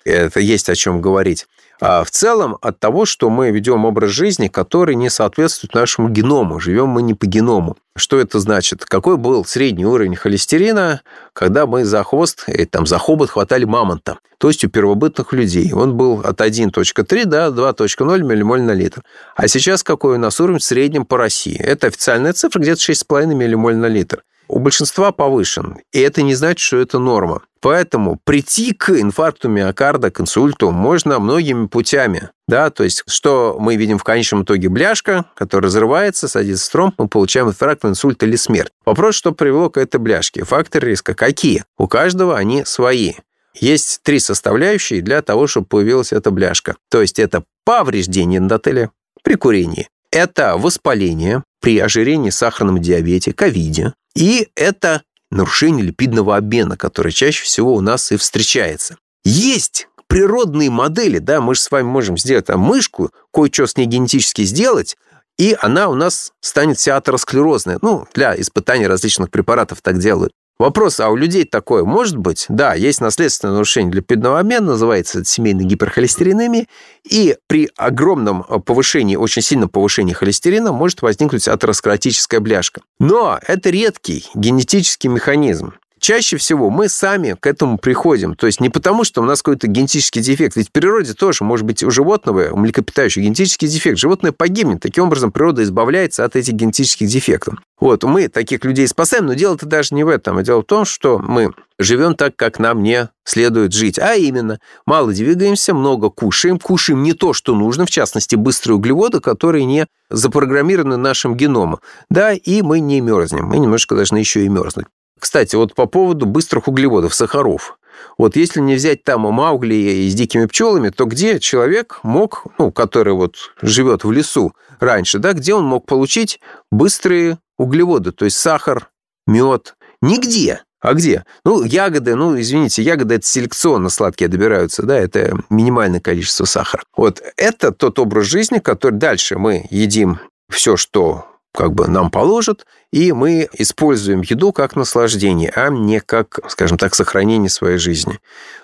это 0.03 0.39
есть 0.39 0.69
о 0.69 0.75
чем 0.75 1.01
говорить. 1.01 1.45
А 1.79 2.03
в 2.03 2.09
целом 2.09 2.57
от 2.61 2.79
того, 2.79 3.05
что 3.05 3.29
мы 3.29 3.51
ведем 3.51 3.85
образ 3.85 4.09
жизни, 4.09 4.47
который 4.47 4.95
не 4.95 5.09
соответствует 5.09 5.75
нашему 5.75 6.09
геному. 6.09 6.59
Живем 6.59 6.87
мы 6.87 7.03
не 7.03 7.13
по 7.13 7.27
геному. 7.27 7.77
Что 7.95 8.19
это 8.19 8.39
значит? 8.39 8.85
Какой 8.85 9.17
был 9.17 9.45
средний 9.45 9.85
уровень 9.85 10.15
холестерина, 10.15 11.01
когда 11.33 11.67
мы 11.67 11.85
за 11.85 12.03
хвост, 12.03 12.45
и 12.47 12.65
там, 12.65 12.87
за 12.87 12.97
хобот 12.97 13.29
хватали 13.29 13.65
мамонта, 13.65 14.17
то 14.39 14.47
есть 14.47 14.63
у 14.63 14.69
первобытных 14.69 15.33
людей. 15.33 15.71
Он 15.71 15.95
был 15.95 16.21
от 16.21 16.41
1.3 16.41 17.25
до 17.25 17.47
2.0 17.47 18.23
миллимоль 18.23 18.61
на 18.61 18.71
литр. 18.71 19.03
А 19.35 19.47
сейчас 19.47 19.83
какой 19.83 20.15
у 20.15 20.19
нас 20.19 20.39
уровень 20.39 20.59
в 20.59 20.63
среднем 20.63 21.05
по 21.05 21.17
России? 21.17 21.57
Это 21.59 21.87
официальная 21.87 22.33
цифра, 22.33 22.59
где-то 22.59 22.81
6,5 22.81 23.35
миллимоль 23.35 23.75
на 23.75 23.87
литр 23.87 24.23
у 24.47 24.59
большинства 24.59 25.11
повышен, 25.11 25.79
и 25.91 25.99
это 25.99 26.21
не 26.21 26.33
значит, 26.33 26.59
что 26.59 26.77
это 26.77 26.99
норма. 26.99 27.41
Поэтому 27.59 28.19
прийти 28.23 28.73
к 28.73 28.89
инфаркту 28.89 29.49
миокарда, 29.49 30.11
к 30.11 30.21
инсульту 30.21 30.71
можно 30.71 31.19
многими 31.19 31.67
путями. 31.67 32.29
Да, 32.47 32.69
то 32.69 32.83
есть, 32.83 33.03
что 33.07 33.57
мы 33.59 33.75
видим 33.75 33.97
в 33.97 34.03
конечном 34.03 34.43
итоге 34.43 34.69
бляшка, 34.69 35.25
которая 35.35 35.67
разрывается, 35.67 36.27
садится 36.27 36.69
в 36.69 36.71
тромб, 36.71 36.95
мы 36.97 37.07
получаем 37.07 37.49
инфаркт, 37.49 37.83
инсульт 37.83 38.23
или 38.23 38.35
смерть. 38.35 38.71
Вопрос, 38.85 39.15
что 39.15 39.33
привело 39.33 39.69
к 39.69 39.77
этой 39.77 39.99
бляшке. 39.99 40.45
Факторы 40.45 40.91
риска 40.91 41.13
какие? 41.13 41.65
У 41.77 41.87
каждого 41.87 42.37
они 42.37 42.63
свои. 42.63 43.13
Есть 43.53 44.01
три 44.03 44.19
составляющие 44.19 45.01
для 45.01 45.21
того, 45.21 45.47
чтобы 45.47 45.67
появилась 45.67 46.13
эта 46.13 46.31
бляшка. 46.31 46.75
То 46.89 47.01
есть 47.01 47.19
это 47.19 47.43
повреждение 47.65 48.37
эндотеля 48.37 48.91
при 49.23 49.35
курении, 49.35 49.89
это 50.11 50.57
воспаление 50.57 51.43
при 51.59 51.79
ожирении, 51.79 52.29
сахарном 52.29 52.79
диабете, 52.79 53.33
ковиде, 53.33 53.93
и 54.15 54.47
это 54.55 55.01
нарушение 55.31 55.85
липидного 55.85 56.35
обмена, 56.35 56.77
которое 56.77 57.11
чаще 57.11 57.43
всего 57.43 57.75
у 57.75 57.81
нас 57.81 58.11
и 58.11 58.17
встречается. 58.17 58.97
Есть 59.23 59.87
природные 60.07 60.69
модели, 60.69 61.19
да, 61.19 61.41
мы 61.41 61.55
же 61.55 61.61
с 61.61 61.71
вами 61.71 61.85
можем 61.85 62.17
сделать 62.17 62.45
там 62.45 62.59
мышку, 62.59 63.11
кое-что 63.33 63.67
с 63.67 63.75
ней 63.75 63.85
генетически 63.85 64.43
сделать, 64.43 64.95
и 65.37 65.55
она 65.61 65.89
у 65.89 65.95
нас 65.95 66.31
станет 66.41 66.77
вся 66.77 66.97
атеросклерозная. 66.97 67.77
Ну, 67.81 68.07
для 68.13 68.39
испытания 68.39 68.87
различных 68.87 69.29
препаратов 69.29 69.81
так 69.81 69.99
делают. 69.99 70.31
Вопрос, 70.59 70.99
а 70.99 71.09
у 71.09 71.15
людей 71.15 71.45
такое 71.45 71.83
может 71.83 72.17
быть? 72.17 72.45
Да, 72.49 72.73
есть 72.73 72.99
наследственное 72.99 73.53
нарушение 73.53 73.93
липидного 73.93 74.39
обмена, 74.39 74.67
называется 74.67 75.23
семейной 75.23 75.65
гиперхолестеринемия, 75.65 76.65
и 77.03 77.37
при 77.45 77.69
огромном 77.77 78.43
повышении, 78.43 79.15
очень 79.15 79.43
сильном 79.43 79.69
повышении 79.69 80.13
холестерина 80.13 80.71
может 80.71 81.03
возникнуть 81.03 81.47
атеросклеротическая 81.47 82.39
бляшка. 82.39 82.81
Но 82.99 83.39
это 83.45 83.69
редкий 83.69 84.25
генетический 84.33 85.09
механизм. 85.09 85.73
Чаще 85.99 86.37
всего 86.37 86.69
мы 86.69 86.89
сами 86.89 87.35
к 87.39 87.45
этому 87.47 87.77
приходим. 87.77 88.35
То 88.35 88.47
есть 88.47 88.59
не 88.59 88.69
потому, 88.69 89.03
что 89.03 89.21
у 89.21 89.25
нас 89.25 89.41
какой-то 89.41 89.67
генетический 89.67 90.21
дефект. 90.21 90.55
Ведь 90.55 90.69
в 90.69 90.71
природе 90.71 91.13
тоже 91.13 91.43
может 91.43 91.65
быть 91.65 91.83
у 91.83 91.91
животного, 91.91 92.49
у 92.51 92.57
млекопитающего 92.57 93.23
генетический 93.23 93.67
дефект. 93.67 93.97
Животное 93.97 94.31
погибнет. 94.31 94.81
Таким 94.81 95.05
образом, 95.05 95.31
природа 95.31 95.63
избавляется 95.63 96.25
от 96.25 96.35
этих 96.35 96.53
генетических 96.53 97.07
дефектов. 97.07 97.55
Вот, 97.79 98.03
мы 98.03 98.27
таких 98.27 98.65
людей 98.65 98.87
спасаем, 98.87 99.27
но 99.27 99.33
дело-то 99.33 99.65
даже 99.67 99.93
не 99.93 100.03
в 100.03 100.07
этом, 100.07 100.37
а 100.37 100.43
дело 100.43 100.61
в 100.61 100.65
том, 100.65 100.83
что 100.83 101.19
мы 101.19 101.53
живем 101.77 102.15
так, 102.15 102.35
как 102.35 102.57
нам 102.57 102.81
не 102.81 103.09
следует 103.23 103.73
жить. 103.73 103.99
А 103.99 104.15
именно, 104.15 104.59
мало 104.85 105.13
двигаемся, 105.13 105.73
много 105.75 106.09
кушаем, 106.09 106.59
кушаем 106.59 107.03
не 107.03 107.13
то, 107.13 107.33
что 107.33 107.55
нужно, 107.55 107.85
в 107.85 107.91
частности, 107.91 108.35
быстрые 108.35 108.77
углеводы, 108.77 109.19
которые 109.19 109.65
не 109.65 109.85
запрограммированы 110.09 110.97
нашим 110.97 111.35
геномом. 111.35 111.79
Да, 112.09 112.33
и 112.33 112.61
мы 112.61 112.79
не 112.79 112.99
мерзнем. 113.01 113.45
Мы 113.45 113.59
немножко 113.59 113.95
должны 113.95 114.17
еще 114.17 114.43
и 114.43 114.49
мерзнуть. 114.49 114.87
Кстати, 115.19 115.55
вот 115.55 115.75
по 115.75 115.85
поводу 115.85 116.25
быстрых 116.25 116.67
углеводов, 116.67 117.13
сахаров. 117.13 117.77
Вот 118.17 118.35
если 118.35 118.59
не 118.59 118.75
взять 118.75 119.03
там 119.03 119.21
Маугли 119.21 119.75
и 119.75 120.09
с 120.09 120.13
дикими 120.13 120.45
пчелами, 120.45 120.89
то 120.89 121.05
где 121.05 121.39
человек 121.39 121.99
мог, 122.03 122.45
ну, 122.57 122.71
который 122.71 123.13
вот 123.13 123.35
живет 123.61 124.03
в 124.03 124.11
лесу 124.11 124.53
раньше, 124.79 125.19
да, 125.19 125.33
где 125.33 125.53
он 125.53 125.65
мог 125.65 125.85
получить 125.85 126.39
быстрые 126.71 127.39
углеводы, 127.57 128.11
то 128.11 128.25
есть 128.25 128.37
сахар, 128.37 128.89
мед? 129.25 129.75
Нигде. 130.01 130.63
А 130.79 130.93
где? 130.93 131.25
Ну, 131.43 131.63
ягоды, 131.63 132.15
ну, 132.15 132.39
извините, 132.39 132.83
ягоды 132.83 133.15
это 133.15 133.25
селекционно 133.25 133.89
сладкие 133.89 134.27
добираются, 134.27 134.83
да, 134.83 134.95
это 134.97 135.35
минимальное 135.49 135.99
количество 135.99 136.45
сахара. 136.45 136.83
Вот 136.95 137.21
это 137.35 137.71
тот 137.71 137.97
образ 137.97 138.25
жизни, 138.25 138.59
который 138.59 138.95
дальше 138.95 139.39
мы 139.39 139.65
едим 139.71 140.19
все, 140.49 140.77
что 140.77 141.25
как 141.57 141.73
бы 141.73 141.87
нам 141.87 142.11
положат, 142.11 142.67
и 142.91 143.11
мы 143.11 143.49
используем 143.53 144.21
еду 144.21 144.53
как 144.53 144.75
наслаждение, 144.75 145.51
а 145.55 145.69
не 145.69 145.99
как, 145.99 146.39
скажем 146.49 146.77
так, 146.77 146.93
сохранение 146.93 147.49
своей 147.49 147.79
жизни. 147.79 148.19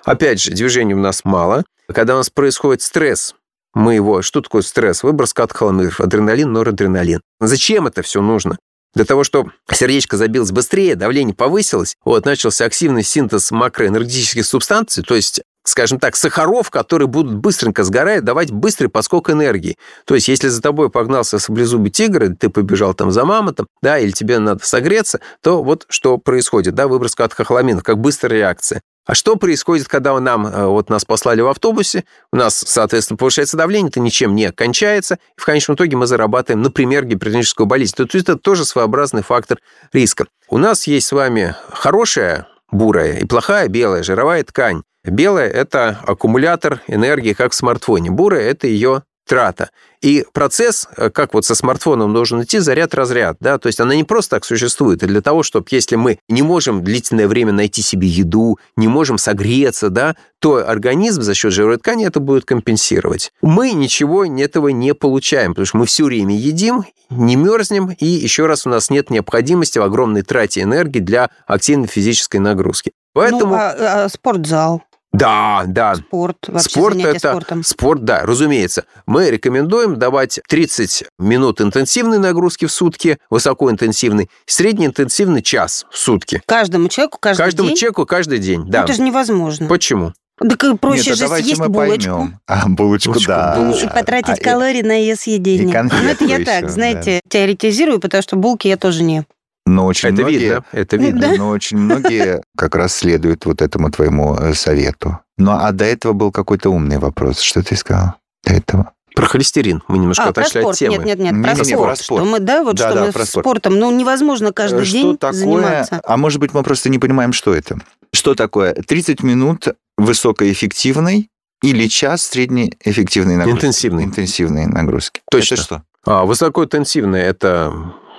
Опять 0.06 0.40
же, 0.40 0.52
движений 0.52 0.94
у 0.94 1.00
нас 1.00 1.26
мало. 1.26 1.64
Когда 1.92 2.14
у 2.14 2.18
нас 2.18 2.30
происходит 2.30 2.84
стресс, 2.84 3.34
мы 3.74 3.96
его... 3.96 4.22
Что 4.22 4.42
такое 4.42 4.62
стресс? 4.62 5.02
Выброс 5.02 5.34
катхоламидов, 5.34 6.00
адреналин, 6.00 6.54
норадреналин. 6.54 7.22
Зачем 7.40 7.88
это 7.88 8.04
все 8.04 8.22
нужно? 8.22 8.58
Для 8.94 9.06
того, 9.06 9.24
чтобы 9.24 9.54
сердечко 9.72 10.16
забилось 10.16 10.52
быстрее, 10.52 10.96
давление 10.96 11.34
повысилось, 11.34 11.96
вот, 12.06 12.26
начался 12.26 12.66
активный 12.66 13.04
синтез 13.04 13.50
макроэнергетических 13.50 14.46
субстанций, 14.46 15.02
то 15.02 15.16
есть 15.16 15.42
скажем 15.64 16.00
так, 16.00 16.16
сахаров, 16.16 16.70
которые 16.70 17.08
будут 17.08 17.36
быстренько 17.36 17.84
сгорать, 17.84 18.24
давать 18.24 18.52
быстрый 18.52 18.88
подскок 18.88 19.30
энергии. 19.30 19.78
То 20.06 20.16
есть, 20.16 20.28
если 20.28 20.48
за 20.50 20.62
тобой 20.62 20.90
погнался 20.90 21.40
саблезубый 21.40 21.90
тигр, 21.90 22.36
ты 22.36 22.50
побежал 22.50 22.94
там 22.94 23.12
за 23.12 23.26
мамотом, 23.26 23.68
да, 23.82 23.98
или 23.98 24.12
тебе 24.12 24.40
надо 24.40 24.66
согреться, 24.66 25.20
то 25.42 25.64
вот 25.64 25.86
что 25.90 26.18
происходит, 26.18 26.76
да, 26.76 26.88
выброс 26.88 27.16
катхохоламинов, 27.16 27.84
как 27.84 27.98
быстрая 28.00 28.40
реакция. 28.40 28.82
А 29.06 29.16
что 29.16 29.36
происходит, 29.36 29.90
когда 29.90 30.18
нам, 30.18 30.48
э, 30.48 30.66
вот 30.66 30.90
нас 30.90 31.04
послали 31.04 31.42
в 31.42 31.48
автобусе, 31.48 32.06
у 32.32 32.38
нас, 32.38 32.56
соответственно, 32.56 33.18
повышается 33.18 33.58
давление, 33.58 33.90
это 33.90 34.00
ничем 34.00 34.34
не 34.34 34.52
кончается, 34.52 35.16
и 35.38 35.42
в 35.42 35.46
конечном 35.46 35.76
итоге 35.76 35.98
мы 35.98 36.08
зарабатываем, 36.08 36.62
например, 36.62 37.04
гипертоническую 37.04 37.68
болезнь. 37.68 37.96
То 37.96 38.04
есть 38.04 38.16
это 38.16 38.38
тоже 38.38 38.64
своеобразный 38.64 39.22
фактор 39.22 39.60
риска. 39.92 40.28
У 40.48 40.58
нас 40.58 40.88
есть 40.88 41.08
с 41.08 41.12
вами 41.12 41.56
хорошая 41.70 42.48
бурая 42.72 43.18
и 43.18 43.26
плохая 43.26 43.68
белая 43.68 44.04
жировая 44.04 44.44
ткань. 44.44 44.84
Белая– 45.06 45.50
это 45.52 46.00
аккумулятор 46.06 46.82
энергии, 46.88 47.34
как 47.34 47.52
в 47.52 47.56
смартфоне. 47.56 48.10
Бурая– 48.12 48.50
это 48.52 48.68
ее 48.68 49.04
трата. 49.28 49.70
И 50.02 50.26
процесс, 50.34 50.88
э, 50.98 51.10
как 51.10 51.34
вот 51.34 51.46
со 51.46 51.56
смартфоном 51.56 52.14
должен 52.14 52.44
идти, 52.44 52.60
заряд-разряд, 52.60 53.38
да, 53.40 53.58
то 53.58 53.68
есть 53.68 53.80
она 53.80 53.96
не 53.96 54.04
просто 54.04 54.36
так 54.36 54.46
существует, 54.46 55.02
и 55.02 55.08
для 55.08 55.22
того, 55.22 55.44
чтобы, 55.44 55.66
если 55.72 55.96
мы 55.96 56.20
не 56.28 56.42
можем 56.42 56.84
длительное 56.84 57.28
время 57.28 57.54
найти 57.54 57.82
себе 57.82 58.08
еду, 58.08 58.60
не 58.76 58.88
можем 58.88 59.18
согреться, 59.18 59.90
да, 59.90 60.16
то 60.40 60.68
организм 60.70 61.22
за 61.22 61.34
счет 61.34 61.54
жировой 61.54 61.78
ткани 61.78 62.06
это 62.06 62.20
будет 62.20 62.44
компенсировать. 62.44 63.32
Мы 63.42 63.72
ничего 63.72 64.26
этого 64.26 64.68
не 64.70 64.94
получаем, 64.94 65.52
потому 65.52 65.66
что 65.66 65.78
мы 65.78 65.86
все 65.86 66.04
время 66.04 66.36
едим, 66.36 66.84
не 67.10 67.38
мерзнем, 67.38 67.92
и 67.92 68.06
еще 68.06 68.46
раз 68.46 68.66
у 68.66 68.70
нас 68.70 68.90
нет 68.90 69.10
необходимости 69.10 69.80
в 69.80 69.84
огромной 69.84 70.24
трате 70.24 70.62
энергии 70.64 71.00
для 71.00 71.30
активной 71.48 71.88
физической 71.88 72.38
нагрузки. 72.38 72.92
Поэтому... 73.14 73.52
Ну, 73.52 73.56
а, 73.56 74.04
а 74.04 74.10
спортзал? 74.10 74.84
Да, 75.14 75.64
да. 75.68 75.96
Спорт, 75.96 76.38
вообще 76.48 76.70
спорт 76.70 76.96
занятия 76.96 77.18
это 77.18 77.30
спортом. 77.32 77.64
спорт, 77.64 78.04
да, 78.04 78.22
разумеется. 78.24 78.86
Мы 79.06 79.30
рекомендуем 79.30 79.98
давать 80.00 80.40
30 80.50 81.06
минут 81.20 81.62
интенсивной 81.62 82.18
нагрузки 82.18 82.66
в 82.66 82.72
сутки, 82.72 83.20
высокоинтенсивной, 83.30 84.30
среднеинтенсивный 84.48 85.44
час 85.44 85.86
в 85.92 85.98
сутки. 85.98 86.42
Каждому 86.48 86.88
человеку 86.88 87.20
каждый 87.22 87.44
Каждому 87.44 87.70
день? 87.70 87.78
человеку 87.78 88.06
каждый 88.08 88.40
день, 88.40 88.62
Ну, 88.62 88.66
да. 88.70 88.84
это 88.84 88.94
же 88.94 89.02
невозможно. 89.04 89.68
Почему? 89.68 90.14
Так 90.40 90.64
и 90.64 90.76
проще 90.76 91.12
Нет, 91.12 91.20
же 91.20 91.28
съесть 91.28 91.60
мы 91.60 91.70
булочку. 91.70 92.10
поймем. 92.12 92.40
А, 92.48 92.68
булочку, 92.68 93.12
Булочку, 93.12 93.28
да. 93.32 93.56
булочку. 93.56 93.86
И 93.86 93.90
потратить 93.94 94.30
А, 94.30 94.34
и- 94.36 94.44
калории 94.44 94.82
на 94.82 94.94
ее 94.94 95.16
съедение. 95.16 95.80
и 95.80 95.84
ну, 96.04 96.10
это 96.10 96.26
я 96.26 96.36
еще, 96.38 96.46
так, 96.46 96.64
да. 96.64 96.70
знаете, 96.70 97.22
теоретизирую, 97.30 98.00
потому 98.00 98.24
что 98.24 98.36
булки 98.36 98.68
я 98.68 98.78
тоже 98.78 99.04
не. 99.04 99.26
Но 99.66 99.86
очень 99.86 100.10
это 100.10 100.22
многие... 100.24 100.38
видно, 100.40 100.66
это 100.72 100.98
видно. 100.98 101.22
да. 101.22 101.34
Но 101.38 101.50
очень 101.50 101.78
многие 101.78 102.42
как 102.58 102.76
раз 102.76 102.94
следуют 102.96 103.46
вот 103.46 103.62
этому 103.62 103.90
твоему 103.92 104.36
э, 104.36 104.54
совету. 104.54 105.20
Ну, 105.38 105.52
а 105.52 105.72
до 105.72 105.86
этого 105.86 106.14
был 106.14 106.32
какой-то 106.32 106.70
умный 106.70 106.98
вопрос. 106.98 107.40
Что 107.40 107.64
ты 107.64 107.76
сказал 107.76 108.16
до 108.46 108.54
этого? 108.54 108.92
Про 109.16 109.28
холестерин 109.28 109.82
мы 109.88 110.00
немножко 110.00 110.24
А, 110.24 110.34
про 110.34 110.42
отошли 110.42 110.60
от 110.62 110.64
спорт. 110.76 110.78
темы. 110.80 110.98
Нет, 110.98 111.06
нет, 111.06 111.20
нет, 111.20 111.34
Не, 111.34 111.44
про 111.44 111.54
не, 111.54 111.60
не, 111.60 111.66
спорт. 111.66 111.84
про 111.88 111.96
спорт. 111.96 112.22
Что 112.24 112.32
мы, 112.32 112.40
да, 112.40 112.64
вот 112.64 112.76
Да, 112.76 112.90
что 112.90 113.00
да, 113.00 113.06
мы 113.06 113.12
про 113.12 113.26
с 113.26 113.30
спорт. 113.30 113.46
спортом. 113.46 113.80
Ну, 113.80 113.92
невозможно 113.92 114.52
каждый 114.52 114.82
Э, 114.82 114.86
что 114.86 114.94
день 114.94 115.18
такое? 115.18 115.40
заниматься. 115.40 116.02
А 116.04 116.18
может 116.18 116.40
быть, 116.40 116.54
мы 116.54 116.64
просто 116.64 116.90
не 116.90 117.00
понимаем, 117.00 117.32
что 117.32 117.54
это. 117.54 117.78
Что 118.12 118.34
такое? 118.36 118.74
30 118.74 119.22
минут 119.24 119.68
высокоэффективной 119.98 121.30
или 121.62 121.88
час 121.88 122.24
среднеэффективной 122.24 123.38
нагрузки? 123.38 123.58
Интенсивной. 123.58 124.04
Интенсивной 124.06 124.66
нагрузки. 124.66 125.22
Точно. 125.32 125.54
Это 125.54 125.64
что? 125.64 125.84
А, 126.06 126.26
высокоинтенсивный– 126.26 127.22
это 127.22 127.72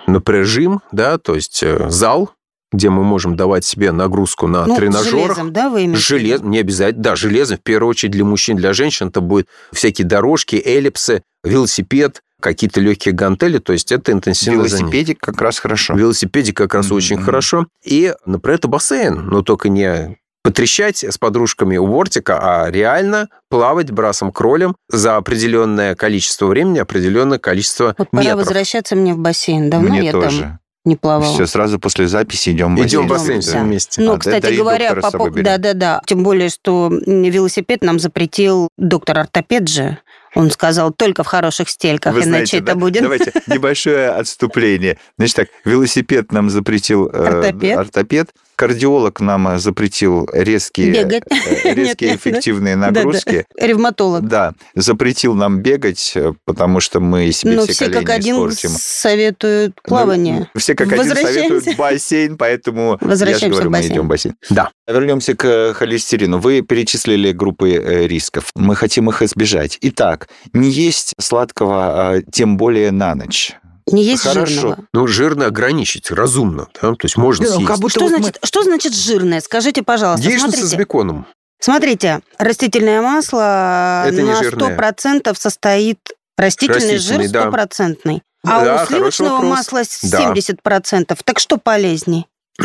напряжим, 0.07 0.81
да, 0.93 1.19
то 1.19 1.35
есть 1.35 1.63
э, 1.63 1.89
зал, 1.91 2.31
где 2.73 2.91
мы 2.91 3.05
можем 3.05 3.37
давать 3.37 3.65
себе 3.65 3.93
нагрузку 3.93 4.47
на 4.49 4.67
Ну, 4.67 4.77
тренажерах. 4.77 5.23
железом, 5.27 5.53
да, 5.53 5.69
вы 5.71 5.85
имеете? 5.85 6.01
Желез, 6.03 6.41
не 6.43 6.59
обязательно, 6.59 7.03
да, 7.03 7.17
железо 7.17 7.57
в 7.57 7.61
первую 7.63 7.91
очередь 7.91 8.13
для 8.13 8.25
мужчин, 8.25 8.57
для 8.57 8.73
женщин 8.73 9.09
это 9.09 9.21
будет 9.21 9.47
всякие 9.73 10.07
дорожки, 10.07 10.61
эллипсы, 10.65 11.23
велосипед, 11.45 12.23
какие-то 12.41 12.81
легкие 12.81 13.15
гантели, 13.15 13.59
то 13.59 13.73
есть 13.73 13.91
это 13.93 14.13
интенсивное 14.13 14.69
занятие. 14.69 14.79
Велосипедик 14.83 15.21
как 15.21 15.41
раз 15.41 15.59
хорошо. 15.59 15.95
В 15.95 15.99
велосипеде 15.99 16.53
как 16.53 16.75
раз 16.75 16.87
Мгм. 16.87 16.97
очень 16.97 17.23
хорошо. 17.23 17.67
И, 17.85 18.13
например, 18.27 18.59
это 18.59 18.69
бассейн, 18.69 19.27
но 19.29 19.43
только 19.43 19.69
не 19.71 20.19
потрещать 20.55 21.03
с 21.03 21.19
подружками 21.19 21.77
у 21.79 21.87
бортика, 21.89 22.39
а 22.41 22.71
реально 22.71 23.29
плавать 23.51 23.91
брасом 23.91 24.31
кролем 24.31 24.77
за 24.89 25.17
определенное 25.17 25.97
количество 25.97 26.47
времени, 26.47 26.79
определенное 26.79 27.39
количество 27.41 27.97
Вот 27.99 28.11
пора 28.11 28.23
метров. 28.23 28.39
возвращаться 28.41 28.95
мне 28.95 29.15
в 29.15 29.19
бассейн. 29.19 29.69
Давно 29.69 29.89
Мне 29.89 30.05
я 30.07 30.13
тоже. 30.13 30.41
там 30.43 30.59
не 30.85 30.95
плавала. 30.95 31.35
Все, 31.35 31.47
сразу 31.47 31.81
после 31.81 32.07
записи 32.07 32.51
идем 32.51 32.77
в 32.77 32.79
бассейн. 32.79 32.87
Идем 32.87 33.07
в 33.07 33.11
бассейн 33.11 33.41
Да. 33.53 33.63
вместе. 33.65 34.01
Ну, 34.01 34.13
А, 34.13 34.15
да, 34.15 34.21
кстати 34.21 34.43
да 34.43 34.53
говоря, 34.53 34.95
по 34.95 35.09
пов- 35.09 35.31
берем. 35.33 35.45
да-да-да. 35.45 36.01
Тем 36.07 36.23
более, 36.23 36.51
что 36.51 36.89
велосипед 36.93 37.83
нам 37.83 37.99
запретил 37.99 38.69
доктор-ортопед 38.79 39.69
же. 39.69 39.99
Он 40.37 40.51
сказал, 40.51 40.93
только 40.93 41.23
в 41.23 41.27
хороших 41.29 41.69
стельках, 41.69 42.13
Вы 42.13 42.21
иначе 42.21 42.29
знаете, 42.29 42.57
это 42.59 42.67
да? 42.67 42.75
будет... 42.77 43.03
Давайте 43.03 43.33
небольшое 43.49 44.11
отступление. 44.11 44.99
Значит 45.17 45.37
так, 45.37 45.49
велосипед 45.65 46.33
нам 46.33 46.51
запретил 46.51 47.09
э, 47.09 47.51
Ортопед. 47.77 48.29
Кардиолог 48.57 49.21
нам 49.21 49.49
э, 49.49 49.59
запретил 49.59 50.29
резкие, 50.33 50.93
Бегать. 50.93 51.23
э, 51.31 51.35
резкие 51.75 51.85
Нет, 51.85 52.01
нет, 52.01 52.17
эффективные 52.21 52.77
Да-да. 52.77 53.01
нагрузки. 53.01 53.47
Ревматолог. 53.59 54.27
Да, 54.27 54.55
запретил 54.75 55.35
нам 55.35 55.61
бегать, 55.61 56.13
э, 56.15 56.33
потому 56.45 56.81
что 56.81 57.01
мы 57.01 57.31
себе 57.33 57.53
Но 57.57 57.65
все 57.65 57.73
все 57.73 57.85
колени 57.87 58.05
как 58.05 58.15
один 58.17 58.35
испортим. 58.37 58.71
советуют 58.71 59.81
плавание. 59.83 60.49
Ну, 60.55 60.61
все 60.61 60.75
как 60.75 60.93
один 60.93 61.15
советуют 61.15 61.77
бассейн, 61.77 62.37
поэтому 62.37 62.99
я 63.01 63.39
же 63.39 63.49
говорю, 63.49 63.71
мы 63.71 63.81
идем 63.87 64.03
в 64.07 64.09
бассейн. 64.09 64.35
Да. 64.51 64.71
Вернемся 64.87 65.35
к 65.35 65.75
холестерину. 65.75 66.39
Вы 66.39 66.63
перечислили 66.63 67.33
группы 67.33 67.71
рисков. 68.09 68.51
Мы 68.55 68.77
хотим 68.77 69.09
их 69.11 69.23
избежать. 69.23 69.79
Итак, 69.81 70.29
не 70.53 70.71
есть 70.71 71.15
сладкого, 71.19 72.15
а, 72.17 72.23
тем 72.33 72.57
более 72.57 72.91
на 72.91 73.15
ночь. 73.15 73.53
Не 73.87 74.03
есть 74.03 74.23
Хорошо. 74.23 74.47
жирного. 74.47 74.79
Ну, 74.95 75.07
жирно 75.07 75.47
ограничить, 75.47 76.11
разумно. 76.11 76.69
да, 76.81 76.93
То 76.95 76.97
есть 77.03 77.17
можно 77.17 77.47
ну, 77.47 77.53
съесть. 77.57 77.67
как 77.67 77.79
будто 77.79 77.91
Что 77.91 78.01
вот 78.01 78.11
мы- 78.13 78.19
значит, 78.19 78.39
что 78.43 78.63
значит 78.63 78.95
жирное? 78.95 79.41
Скажите, 79.41 79.83
пожалуйста. 79.83 80.27
Яичница 80.27 80.67
с 80.67 80.75
беконом. 80.75 81.27
смотрите, 81.61 82.21
растительное 82.39 83.03
масло 83.03 84.05
Это 84.07 84.23
на 84.23 84.37
жирное. 84.43 84.77
100% 84.77 85.35
состоит 85.39 85.99
растительный, 86.39 86.95
Растительный, 86.95 87.25
жир 87.25 87.31
да. 87.33 87.41
стопроцентный. 87.43 88.23
А 88.47 88.65
Да, 88.65 88.83
у 88.83 88.87
сливочного 88.87 89.41
масла 89.43 89.83
Да. 90.05 90.33
70%. 90.33 91.19
Так 91.25 91.39
что 91.39 91.57
полезней? 91.59 92.27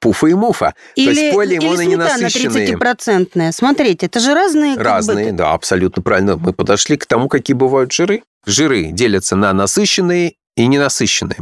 Пуфа 0.00 0.28
и 0.28 0.34
муфа. 0.34 0.74
Или, 0.94 1.20
есть 1.20 1.34
поле 1.34 1.56
или 1.56 1.84
ненасыщенные. 1.84 2.74
30-процентная. 2.74 3.52
Смотрите, 3.52 4.06
это 4.06 4.20
же 4.20 4.34
разные... 4.34 4.74
как 4.74 4.84
бы, 4.84 4.84
Разные, 4.84 5.32
да, 5.32 5.52
абсолютно 5.52 6.02
правильно. 6.02 6.36
Мы 6.36 6.52
подошли 6.52 6.96
к 6.96 7.06
тому, 7.06 7.28
какие 7.28 7.54
бывают 7.54 7.92
жиры. 7.92 8.22
Жиры 8.46 8.90
делятся 8.92 9.36
на 9.36 9.52
насыщенные 9.52 10.34
и 10.56 10.66
ненасыщенные. 10.66 11.38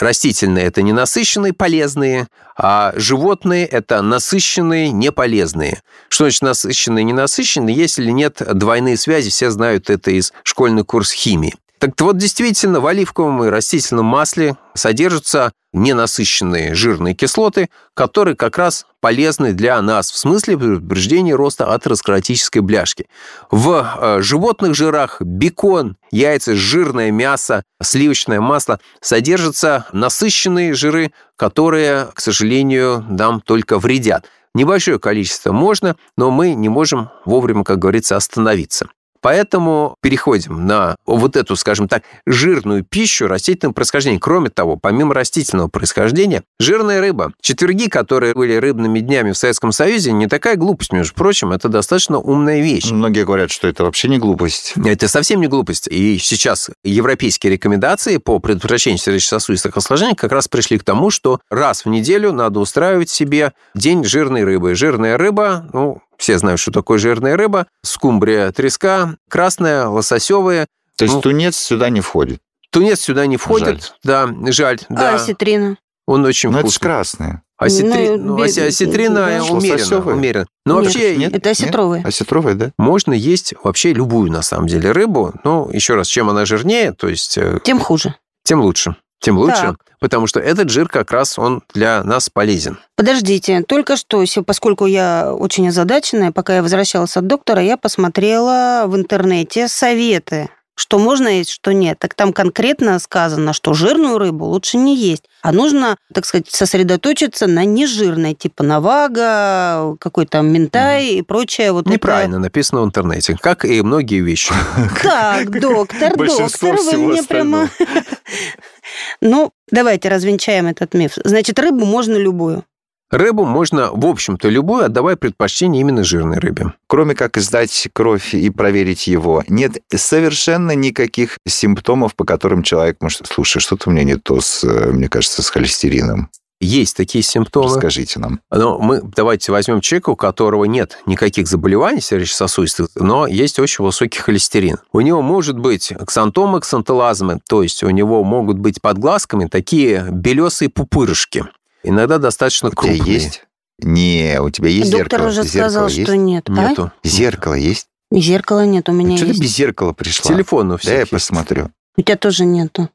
Растительные– 0.00 0.64
это 0.66 0.82
ненасыщенные, 0.82 1.52
полезные, 1.52 2.28
а 2.56 2.92
животные– 2.94 3.66
это 3.66 4.00
насыщенные, 4.00 4.90
неполезные. 4.90 5.82
Что 6.08 6.24
значит 6.24 6.42
насыщенные, 6.42 7.04
ненасыщенные? 7.04 7.74
Если 7.74 8.10
нет 8.10 8.40
двойные 8.54 8.96
связи, 8.96 9.30
все 9.30 9.50
знают 9.50 9.90
это 9.90 10.12
из 10.12 10.32
школьный 10.44 10.84
курс 10.84 11.10
химии. 11.10 11.54
Так 11.78 12.00
вот, 12.00 12.16
действительно, 12.16 12.80
в 12.80 12.86
оливковом 12.86 13.44
и 13.44 13.48
растительном 13.48 14.06
масле 14.06 14.56
содержатся 14.74 15.52
ненасыщенные 15.72 16.74
жирные 16.74 17.14
кислоты, 17.14 17.68
которые 17.94 18.36
как 18.36 18.58
раз 18.58 18.86
полезны 19.00 19.52
для 19.52 19.80
нас 19.82 20.10
в 20.10 20.16
смысле 20.16 20.56
предупреждения 20.56 21.34
роста 21.34 21.72
атеросклеротической 21.72 22.62
бляшки. 22.62 23.06
В 23.50 23.96
э, 24.00 24.22
животных 24.22 24.74
жирах 24.74 25.20
бекон, 25.20 25.96
яйца, 26.10 26.54
жирное 26.54 27.10
мясо, 27.10 27.64
сливочное 27.82 28.40
масло 28.40 28.80
содержатся 29.00 29.86
насыщенные 29.92 30.74
жиры, 30.74 31.12
которые, 31.36 32.08
к 32.14 32.20
сожалению, 32.20 33.04
нам 33.08 33.40
только 33.40 33.78
вредят. 33.78 34.26
Небольшое 34.54 34.98
количество 34.98 35.52
можно, 35.52 35.96
но 36.16 36.30
мы 36.30 36.54
не 36.54 36.68
можем 36.68 37.10
вовремя, 37.24 37.62
как 37.62 37.78
говорится, 37.78 38.16
остановиться. 38.16 38.88
Поэтому 39.20 39.96
переходим 40.00 40.66
на 40.66 40.96
вот 41.06 41.36
эту, 41.36 41.56
скажем 41.56 41.88
так, 41.88 42.02
жирную 42.26 42.84
пищу 42.84 43.26
растительного 43.26 43.74
происхождения. 43.74 44.18
Кроме 44.18 44.50
того, 44.50 44.76
помимо 44.76 45.14
растительного 45.14 45.68
происхождения, 45.68 46.42
жирная 46.58 47.00
рыба. 47.00 47.32
Четверги, 47.40 47.88
которые 47.88 48.34
были 48.34 48.54
рыбными 48.54 49.00
днями 49.00 49.32
в 49.32 49.36
Советском 49.36 49.72
Союзе, 49.72 50.12
не 50.12 50.26
такая 50.26 50.56
глупость, 50.56 50.92
между 50.92 51.14
прочим, 51.14 51.52
это 51.52 51.68
достаточно 51.68 52.18
умная 52.18 52.60
вещь. 52.60 52.90
Многие 52.90 53.24
говорят, 53.24 53.50
что 53.50 53.68
это 53.68 53.84
вообще 53.84 54.08
не 54.08 54.18
глупость. 54.18 54.74
Это 54.84 55.08
совсем 55.08 55.40
не 55.40 55.46
глупость. 55.46 55.88
И 55.88 56.18
сейчас 56.18 56.70
европейские 56.84 57.52
рекомендации 57.52 58.18
по 58.18 58.38
предотвращению 58.38 58.98
сердечно-сосудистых 58.98 59.76
осложнений 59.76 60.16
как 60.16 60.32
раз 60.32 60.48
пришли 60.48 60.78
к 60.78 60.84
тому, 60.84 61.10
что 61.10 61.40
раз 61.50 61.84
в 61.84 61.88
неделю 61.88 62.32
надо 62.32 62.60
устраивать 62.60 63.10
себе 63.10 63.52
день 63.74 64.04
жирной 64.04 64.44
рыбы. 64.44 64.74
Жирная 64.74 65.16
рыба, 65.16 65.68
ну, 65.72 66.00
все 66.18 66.36
знают, 66.38 66.60
что 66.60 66.70
такое 66.72 66.98
жирная 66.98 67.36
рыба. 67.36 67.66
Скумбрия, 67.82 68.52
треска, 68.52 69.16
красная, 69.30 69.86
лососевая. 69.86 70.66
То 70.96 71.04
есть 71.04 71.14
Ну, 71.14 71.20
тунец 71.22 71.56
сюда 71.56 71.88
не 71.90 72.00
входит. 72.00 72.40
Тунец 72.70 73.00
сюда 73.00 73.24
не 73.26 73.36
входит. 73.38 73.94
Да, 74.02 74.28
жаль. 74.48 74.80
Да, 74.90 75.12
А 75.12 75.14
осетрина? 75.14 75.78
он 76.06 76.24
очень 76.26 76.50
Но 76.50 76.58
это 76.58 76.66
же 76.68 76.72
вкусный. 76.74 76.86
красное. 76.86 77.42
Осетри- 77.60 78.16
Ну, 78.16 78.36
ну, 78.36 78.44
осе- 78.44 78.66
осетрина 78.68 79.14
да. 79.26 79.42
умеренно, 79.52 80.12
умеренно. 80.12 80.46
Но 80.64 80.76
Нет. 80.80 80.84
вообще 80.84 81.16
Нет? 81.16 81.34
Это 81.34 81.50
осетровые. 81.50 82.04
Осетровое, 82.04 82.54
да? 82.54 82.70
можно 82.78 83.12
есть 83.12 83.54
вообще 83.64 83.92
любую, 83.92 84.30
на 84.30 84.42
самом 84.42 84.68
деле, 84.68 84.92
рыбу. 84.92 85.32
Ну, 85.44 85.68
еще 85.72 85.94
раз, 85.96 86.06
чем 86.06 86.30
она 86.30 86.44
жирнее, 86.44 86.92
то 86.92 87.08
есть 87.08 87.36
э, 87.36 87.58
Тем 87.64 87.80
хуже. 87.80 88.14
тем 88.44 88.60
лучше. 88.60 88.94
Тем 89.20 89.36
лучше, 89.38 89.60
Так. 89.62 89.76
потому 90.00 90.26
что 90.26 90.40
этот 90.40 90.70
жир 90.70 90.88
как 90.88 91.10
раз 91.10 91.38
он 91.38 91.62
для 91.74 92.04
нас 92.04 92.30
полезен. 92.30 92.78
Подождите, 92.96 93.62
только 93.62 93.96
что, 93.96 94.24
поскольку 94.46 94.86
я 94.86 95.34
очень 95.34 95.68
озадаченная, 95.68 96.32
пока 96.32 96.56
я 96.56 96.62
возвращалась 96.62 97.16
от 97.16 97.26
доктора, 97.26 97.62
я 97.62 97.76
посмотрела 97.76 98.84
в 98.86 98.96
интернете 98.96 99.66
советы, 99.66 100.50
что 100.78 101.00
можно 101.00 101.26
есть, 101.26 101.50
что 101.50 101.72
нет. 101.72 101.98
Так 101.98 102.14
там 102.14 102.32
конкретно 102.32 103.00
сказано, 103.00 103.52
что 103.52 103.74
жирную 103.74 104.16
рыбу 104.16 104.44
лучше 104.44 104.76
не 104.76 104.96
есть, 104.96 105.24
а 105.42 105.50
нужно, 105.50 105.96
так 106.14 106.24
сказать, 106.24 106.48
сосредоточиться 106.48 107.48
на 107.48 107.64
нежирной, 107.64 108.34
типа 108.34 108.62
навага, 108.62 109.96
какой 109.98 110.26
там 110.26 110.46
ментай 110.52 111.06
и 111.06 111.22
прочее. 111.22 111.72
Вот 111.72 111.86
это. 111.86 111.90
Неправильно 111.94 112.38
написано 112.38 112.82
в 112.82 112.84
интернете, 112.84 113.36
как 113.40 113.64
и 113.64 113.82
многие 113.82 114.20
вещи. 114.20 114.54
Так, 115.02 115.50
доктор, 115.58 116.16
доктор, 116.16 116.16
вы 116.16 116.28
всего 116.28 117.08
мне 117.08 117.24
прямо... 117.24 117.68
Ну, 119.20 119.52
давайте 119.70 120.08
развенчаем 120.08 120.66
этот 120.66 120.94
миф. 120.94 121.12
Значит, 121.24 121.58
рыбу 121.58 121.84
можно 121.84 122.16
любую. 122.16 122.64
Рыбу 123.10 123.46
можно, 123.46 123.90
в 123.90 124.04
общем-то, 124.04 124.50
любую, 124.50 124.84
отдавая 124.84 125.16
предпочтение 125.16 125.80
именно 125.80 126.04
жирной 126.04 126.38
рыбе. 126.38 126.74
Кроме 126.88 127.14
как 127.14 127.38
сдать 127.38 127.88
кровь 127.94 128.34
и 128.34 128.50
проверить 128.50 129.06
его, 129.06 129.42
нет 129.48 129.78
совершенно 129.94 130.72
никаких 130.72 131.38
симптомов, 131.46 132.14
по 132.14 132.24
которым 132.24 132.62
человек 132.62 132.98
может... 133.00 133.26
Слушай, 133.26 133.60
что-то 133.60 133.88
у 133.88 133.92
меня 133.92 134.04
не 134.04 134.16
то, 134.16 134.40
с, 134.42 134.62
э, 134.62 134.92
мне 134.92 135.08
кажется, 135.08 135.42
с 135.42 135.48
холестерином. 135.48 136.28
Есть 136.60 136.96
такие 136.96 137.22
симптомы. 137.22 137.66
Расскажите 137.68 138.18
нам. 138.18 138.40
Но 138.50 138.78
мы 138.80 139.00
давайте 139.02 139.52
возьмем 139.52 139.80
человека, 139.80 140.10
у 140.10 140.16
которого 140.16 140.64
нет 140.64 140.98
никаких 141.06 141.46
заболеваний 141.46 142.00
сердечно-сосудистых, 142.00 142.88
но 142.96 143.28
есть 143.28 143.60
очень 143.60 143.84
высокий 143.84 144.18
холестерин. 144.18 144.78
У 144.92 145.00
него 145.00 145.22
может 145.22 145.56
быть 145.58 145.92
ксантомы, 146.06 146.60
ксанталазмы, 146.60 147.38
то 147.48 147.62
есть 147.62 147.82
у 147.84 147.90
него 147.90 148.24
могут 148.24 148.58
быть 148.58 148.82
под 148.82 148.98
глазками 148.98 149.46
такие 149.46 150.08
белесые 150.10 150.68
пупырышки. 150.68 151.44
Иногда 151.84 152.18
достаточно 152.18 152.70
У 152.70 152.72
тебя 152.72 152.80
крупные. 152.96 153.14
есть? 153.14 153.44
Не, 153.80 154.40
у 154.40 154.50
тебя 154.50 154.68
есть 154.68 154.90
Доктор 154.90 155.20
зеркало? 155.20 155.28
уже 155.28 155.42
Зеркало 155.44 155.68
сказал, 155.70 155.88
есть? 155.88 156.02
что 156.02 156.16
нет. 156.16 156.48
А? 156.48 156.52
Нету. 156.70 156.92
Зеркало 157.04 157.54
есть? 157.54 157.86
Зеркала 158.10 158.66
нет, 158.66 158.88
у 158.88 158.92
меня 158.92 159.16
Что 159.16 159.26
есть. 159.26 159.38
ты 159.38 159.44
без 159.44 159.54
зеркала 159.54 159.92
пришла? 159.92 160.28
Телефон 160.34 160.66
у 160.66 160.70
Дай 160.70 160.78
всех 160.78 160.92
я 160.92 160.98
есть. 161.00 161.10
посмотрю. 161.12 161.70
У 161.96 162.02
тебя 162.02 162.16
тоже 162.16 162.44
нету. 162.44 162.88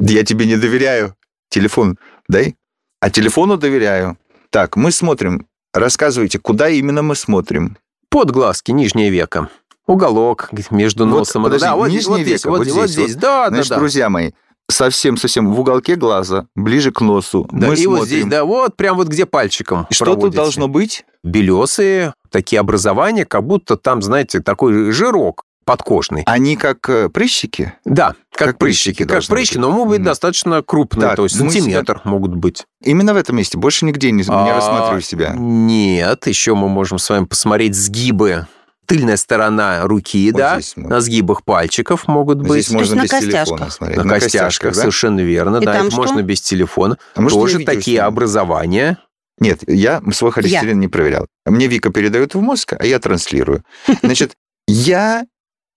Да 0.00 0.12
Я 0.12 0.24
тебе 0.24 0.46
не 0.46 0.56
доверяю. 0.56 1.14
Телефон 1.50 1.96
дай. 2.28 2.56
А 3.04 3.10
телефону 3.10 3.58
доверяю. 3.58 4.16
Так, 4.48 4.76
мы 4.76 4.90
смотрим. 4.90 5.46
Рассказывайте, 5.74 6.38
куда 6.38 6.70
именно 6.70 7.02
мы 7.02 7.14
смотрим. 7.14 7.76
Под 8.08 8.30
глазки, 8.30 8.70
нижнее 8.70 9.10
веко. 9.10 9.50
Уголок 9.86 10.48
между 10.70 11.06
Вот, 11.06 11.18
носом. 11.18 11.42
подожди, 11.42 11.66
да, 11.66 11.76
вот, 11.76 11.88
нижнее 11.88 12.08
вот 12.08 12.20
здесь, 12.20 12.40
веко, 12.44 12.48
вот, 12.48 12.56
вот 12.60 12.64
здесь, 12.64 12.76
вот 12.76 12.88
здесь, 12.88 13.04
здесь. 13.10 13.16
Да, 13.16 13.48
Значит, 13.48 13.68
да, 13.68 13.74
да. 13.74 13.78
друзья 13.80 14.08
мои, 14.08 14.30
совсем-совсем 14.70 15.52
в 15.52 15.60
уголке 15.60 15.96
глаза, 15.96 16.46
ближе 16.56 16.92
к 16.92 17.02
носу. 17.02 17.46
Да, 17.52 17.66
мы 17.66 17.74
и 17.74 17.76
смотрим. 17.76 17.90
вот 17.98 18.06
здесь, 18.06 18.24
да, 18.24 18.44
вот 18.46 18.74
прям 18.74 18.96
вот 18.96 19.08
где 19.08 19.26
пальчиком 19.26 19.86
И 19.90 19.92
Что 19.92 20.14
тут 20.16 20.34
должно 20.34 20.68
быть? 20.68 21.04
белесые 21.22 22.14
такие 22.30 22.58
образования, 22.58 23.26
как 23.26 23.44
будто 23.46 23.76
там, 23.76 24.00
знаете, 24.00 24.40
такой 24.40 24.92
жирок 24.92 25.44
подкожный. 25.64 26.22
Они 26.26 26.56
как 26.56 26.88
э, 26.88 27.08
прыщики? 27.08 27.72
Да, 27.84 28.14
как, 28.34 28.48
Как 28.48 28.58
прыщики. 28.58 29.04
Как 29.04 29.24
прыщики, 29.26 29.56
быть. 29.58 29.62
но 29.62 29.70
могут 29.70 29.88
быть 29.90 29.98
Мгм. 30.00 30.06
достаточно 30.06 30.62
крупные, 30.62 31.08
Так, 31.08 31.16
то 31.16 31.24
есть 31.24 31.36
сантиметр 31.36 32.00
могут 32.04 32.34
быть. 32.34 32.64
Именно 32.82 33.14
в 33.14 33.16
этом 33.16 33.36
месте. 33.36 33.58
Больше 33.58 33.84
нигде 33.84 34.10
не, 34.10 34.22
не 34.22 34.28
А, 34.28 34.54
рассматриваю 34.56 35.00
себя. 35.02 35.34
Нет, 35.36 36.26
еще 36.26 36.54
мы 36.54 36.68
можем 36.68 36.98
с 36.98 37.08
вами 37.08 37.24
посмотреть 37.24 37.74
сгибы. 37.74 38.46
Тыльная 38.86 39.16
сторона 39.16 39.82
руки, 39.84 40.30
Вот 40.30 40.38
да, 40.38 40.60
здесь 40.60 40.74
на 40.76 41.00
сгибах 41.00 41.42
пальчиков 41.44 42.06
могут 42.06 42.38
быть. 42.42 42.64
Здесь 42.66 42.70
можно 42.70 42.96
на 42.96 43.02
без 43.04 43.10
телефона 43.10 43.30
костяшках. 43.38 43.72
смотреть. 43.72 44.04
на, 44.04 44.18
костяшках, 44.20 44.74
да? 44.74 44.80
совершенно 44.80 45.20
верно, 45.20 45.56
И 45.56 45.64
да, 45.64 45.72
там 45.72 45.82
это 45.86 45.90
что? 45.92 46.00
можно 46.02 46.22
без 46.22 46.42
телефона. 46.42 46.98
А 47.14 47.20
может, 47.22 47.36
я 47.38 47.40
Тоже 47.42 47.58
такие 47.60 48.00
образования. 48.02 48.98
Нет, 49.40 49.60
я 49.66 50.02
свой 50.12 50.32
холестерин 50.32 50.78
не 50.80 50.88
проверял. 50.88 51.26
Мне 51.46 51.66
Вика 51.66 51.90
передает 51.90 52.34
в 52.34 52.40
мозг, 52.40 52.74
а 52.78 52.84
я 52.84 52.98
транслирую. 52.98 53.64
Значит, 54.02 54.34
я 54.68 55.24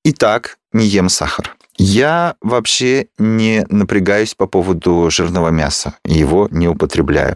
и 0.07 0.13
так 0.13 0.57
не 0.71 0.85
ем 0.85 1.09
сахар. 1.09 1.55
Я 1.77 2.35
вообще 2.41 3.07
не 3.17 3.65
напрягаюсь 3.69 4.33
по 4.35 4.47
поводу 4.47 5.09
жирного 5.11 5.49
мяса. 5.49 5.95
Его 6.05 6.47
не 6.49 6.67
употребляю. 6.69 7.35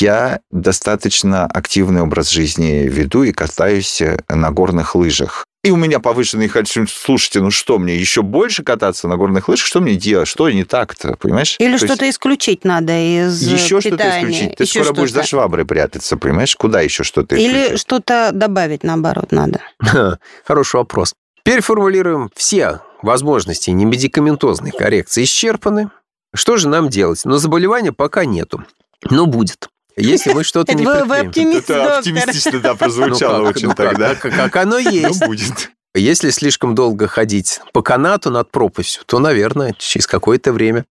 Я 0.00 0.40
достаточно 0.50 1.46
активный 1.46 2.02
образ 2.02 2.28
жизни 2.28 2.86
веду 2.88 3.22
и 3.22 3.32
катаюсь 3.32 4.02
э, 4.02 4.18
на 4.28 4.50
горных 4.50 4.94
лыжах. 4.96 5.46
И 5.64 5.70
у 5.70 5.76
меня 5.76 6.00
повышенный 6.00 6.48
холестерин. 6.48 6.88
Слушайте, 6.88 7.40
ну 7.40 7.50
что 7.52 7.78
мне, 7.78 7.96
еще 7.96 8.22
больше 8.22 8.62
кататься 8.64 9.06
на 9.08 9.16
горных 9.16 9.48
лыжах? 9.48 9.64
Что 9.64 9.80
мне 9.80 9.94
делать? 9.94 10.26
Что 10.28 10.50
не 10.50 10.64
так-то, 10.64 11.16
понимаешь? 11.16 11.54
Или 11.60 11.68
То 11.68 11.72
есть- 11.74 11.86
что-то 11.86 12.10
исключить 12.10 12.64
надо 12.64 12.92
из 12.92 13.40
еще 13.40 13.80
что-то 13.80 14.10
исключить. 14.18 14.56
Ты 14.56 14.64
Еще 14.64 14.82
скоро 14.82 14.94
будешь 14.96 15.10
за 15.12 15.22
что-то. 15.22 15.28
шваброй 15.28 15.64
прятаться, 15.64 16.16
понимаешь? 16.18 16.56
Куда 16.56 16.80
еще 16.82 17.04
что-то 17.04 17.36
Или 17.36 17.62
исключить? 17.62 17.80
что-то 17.80 18.30
добавить, 18.34 18.82
наоборот, 18.82 19.30
надо. 19.30 19.60
Хороший 20.44 20.76
вопрос. 20.76 21.14
Переформулируем 21.44 22.30
все 22.36 22.80
возможности 23.02 23.70
немедикаментозной 23.70 24.70
коррекции 24.70 25.24
исчерпаны. 25.24 25.90
Что 26.34 26.56
же 26.56 26.68
нам 26.68 26.88
делать? 26.88 27.22
Но 27.24 27.38
заболевания 27.38 27.92
пока 27.92 28.24
нету. 28.24 28.64
Но 29.10 29.26
будет. 29.26 29.68
Если 29.96 30.32
мы 30.32 30.44
что-то 30.44 30.72
не 30.74 30.86
вы 30.86 30.92
предпримем. 31.00 31.28
оптимист, 31.28 31.68
Это 31.70 31.98
оптимистично, 31.98 32.60
да, 32.60 32.72
Ну 32.72 32.76
прозвучало 32.78 33.44
как, 33.46 33.56
очень 33.56 33.68
ну 33.68 33.74
тогда. 33.74 34.14
как- 34.14 34.32
как 34.34 34.56
оно 34.56 34.78
Ну, 34.78 34.90
есть. 34.90 35.26
будет. 35.26 35.70
Если 35.94 36.30
слишком 36.30 36.74
долго 36.74 37.06
ходить 37.08 37.60
по 37.74 37.82
канату 37.82 38.30
над 38.30 38.50
пропастью, 38.50 39.02
то, 39.04 39.18
наверное, 39.18 39.74
через 39.76 40.06
какое-то 40.06 40.52
время. 40.52 40.84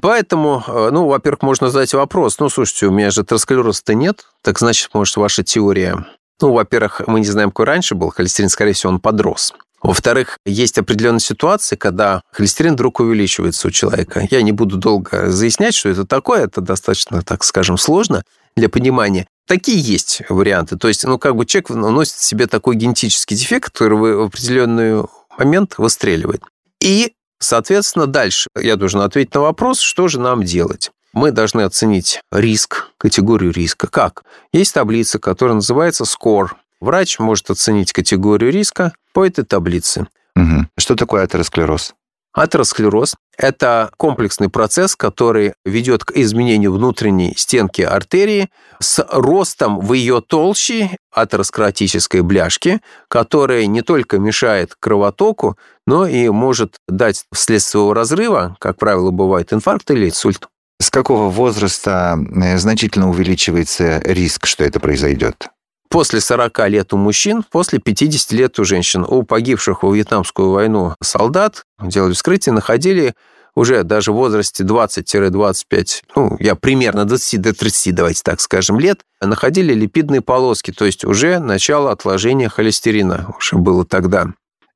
Поэтому, 0.00 0.64
э, 0.66 0.88
ну, 0.90 1.06
во-первых, 1.08 1.42
можно 1.42 1.68
задать 1.68 1.92
вопрос. 1.92 2.38
Ну, 2.38 2.48
слушайте, 2.48 2.86
у 2.86 2.90
меня 2.90 3.10
же 3.10 3.20
атеросклероза-то 3.20 3.92
нет. 3.92 4.24
Так 4.42 4.58
значит, 4.58 4.88
может, 4.94 5.16
ваша 5.16 5.42
теория... 5.42 6.06
Ну, 6.40 6.52
во-первых, 6.52 7.02
мы 7.06 7.18
не 7.20 7.26
знаем, 7.26 7.50
какой 7.50 7.66
раньше 7.66 7.94
был 7.96 8.10
холестерин. 8.10 8.48
Скорее 8.48 8.72
всего, 8.72 8.92
он 8.92 9.00
подрос. 9.00 9.52
Во-вторых, 9.82 10.38
есть 10.44 10.76
определенные 10.78 11.20
ситуации, 11.20 11.76
когда 11.76 12.22
холестерин 12.32 12.74
вдруг 12.74 13.00
увеличивается 13.00 13.68
у 13.68 13.70
человека. 13.70 14.26
Я 14.30 14.42
не 14.42 14.52
буду 14.52 14.76
долго 14.76 15.30
заяснять, 15.30 15.74
что 15.74 15.88
это 15.88 16.04
такое. 16.04 16.44
Это 16.44 16.60
достаточно, 16.60 17.22
так 17.22 17.44
скажем, 17.44 17.78
сложно 17.78 18.22
для 18.56 18.68
понимания. 18.68 19.26
Такие 19.46 19.78
есть 19.78 20.22
варианты. 20.28 20.76
То 20.76 20.88
есть, 20.88 21.04
ну, 21.04 21.18
как 21.18 21.36
бы 21.36 21.46
человек 21.46 21.70
носит 21.70 22.14
в 22.14 22.24
себе 22.24 22.46
такой 22.46 22.76
генетический 22.76 23.36
дефект, 23.36 23.72
который 23.72 23.98
в 23.98 24.22
определенный 24.26 25.04
момент 25.38 25.78
выстреливает. 25.78 26.42
И, 26.80 27.12
соответственно, 27.38 28.06
дальше 28.06 28.48
я 28.56 28.76
должен 28.76 29.00
ответить 29.00 29.34
на 29.34 29.40
вопрос, 29.40 29.80
что 29.80 30.08
же 30.08 30.20
нам 30.20 30.42
делать. 30.42 30.90
мы 31.12 31.30
должны 31.32 31.62
оценить 31.62 32.20
риск, 32.30 32.88
категорию 32.98 33.52
риска. 33.52 33.86
Как? 33.86 34.22
Есть 34.52 34.74
таблица, 34.74 35.18
которая 35.18 35.54
называется 35.56 36.04
SCORE. 36.04 36.50
Врач 36.80 37.18
может 37.18 37.50
оценить 37.50 37.92
категорию 37.92 38.52
риска 38.52 38.92
по 39.12 39.26
этой 39.26 39.44
таблице. 39.44 40.06
Угу. 40.36 40.66
Что 40.76 40.94
такое 40.94 41.24
атеросклероз? 41.24 41.94
Атеросклероз– 42.34 43.16
это 43.36 43.90
комплексный 43.96 44.48
процесс, 44.48 44.94
который 44.94 45.54
ведет 45.64 46.04
к 46.04 46.12
изменению 46.12 46.72
внутренней 46.72 47.34
стенки 47.36 47.82
артерии 47.82 48.50
с 48.78 49.04
ростом 49.10 49.80
в 49.80 49.92
ее 49.94 50.20
толще 50.20 50.96
атеросклеротической 51.12 52.20
бляшки, 52.20 52.80
которая 53.08 53.66
не 53.66 53.82
только 53.82 54.18
мешает 54.18 54.76
кровотоку, 54.78 55.56
но 55.86 56.06
и 56.06 56.28
может 56.28 56.76
дать 56.86 57.24
вследствие 57.32 57.92
разрыва, 57.92 58.56
как 58.60 58.76
правило, 58.76 59.10
бывает 59.10 59.52
инфаркт 59.52 59.90
или 59.90 60.08
инсульт. 60.08 60.46
С 60.80 60.90
какого 60.90 61.28
возраста 61.30 62.16
э, 62.40 62.56
значительно 62.58 63.10
увеличивается 63.10 64.00
риск, 64.04 64.46
что 64.46 64.62
это 64.62 64.78
произойдет? 64.78 65.48
После 65.88 66.20
40 66.20 66.68
лет 66.68 66.92
у 66.92 66.96
мужчин, 66.96 67.44
после 67.50 67.78
50 67.78 68.32
лет 68.32 68.58
у 68.58 68.64
женщин. 68.64 69.04
У 69.08 69.22
погибших 69.22 69.82
во 69.82 69.94
Вьетнамскую 69.94 70.50
войну 70.50 70.94
солдат 71.02 71.64
делали 71.80 72.12
вскрытие, 72.12 72.52
находили 72.52 73.14
уже 73.58 73.82
даже 73.82 74.12
в 74.12 74.16
возрасте 74.16 74.64
20-25, 74.64 76.02
ну, 76.16 76.36
я 76.38 76.54
примерно 76.54 77.04
20 77.04 77.40
до 77.40 77.52
30, 77.52 77.94
давайте 77.94 78.22
так 78.22 78.40
скажем, 78.40 78.78
лет, 78.78 79.00
находили 79.20 79.74
липидные 79.74 80.20
полоски, 80.20 80.70
то 80.70 80.84
есть 80.84 81.04
уже 81.04 81.38
начало 81.38 81.90
отложения 81.90 82.48
холестерина 82.48 83.34
уже 83.36 83.56
было 83.56 83.84
тогда. 83.84 84.28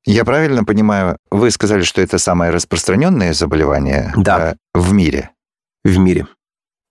Я 0.05 0.25
правильно 0.25 0.65
понимаю, 0.65 1.17
вы 1.31 1.49
сказали, 1.49 1.83
что 1.83 2.01
это 2.01 2.17
самое 2.17 2.51
распространенное 2.51 3.33
заболевание 3.33 4.13
да. 4.17 4.51
Э, 4.51 4.55
в 4.73 4.91
мире? 4.91 5.29
В 5.85 5.97
мире. 5.97 6.27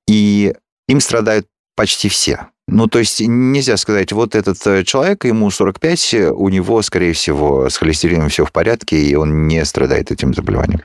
И 0.08 0.54
им 0.88 1.00
страдают 1.00 1.46
почти 1.76 2.08
все. 2.08 2.48
Ну, 2.68 2.86
то 2.86 2.98
есть 3.00 3.20
нельзя 3.20 3.76
сказать, 3.76 4.12
вот 4.12 4.34
этот 4.34 4.64
э, 4.66 4.84
человек, 4.84 5.24
ему 5.24 5.50
45, 5.50 6.14
у 6.32 6.48
него, 6.48 6.80
скорее 6.82 7.12
всего, 7.12 7.68
с 7.68 7.76
холестерином 7.76 8.28
все 8.28 8.44
в 8.44 8.52
порядке, 8.52 8.96
и 8.96 9.14
он 9.14 9.48
не 9.48 9.64
страдает 9.64 10.12
этим 10.12 10.32
заболеванием. 10.32 10.82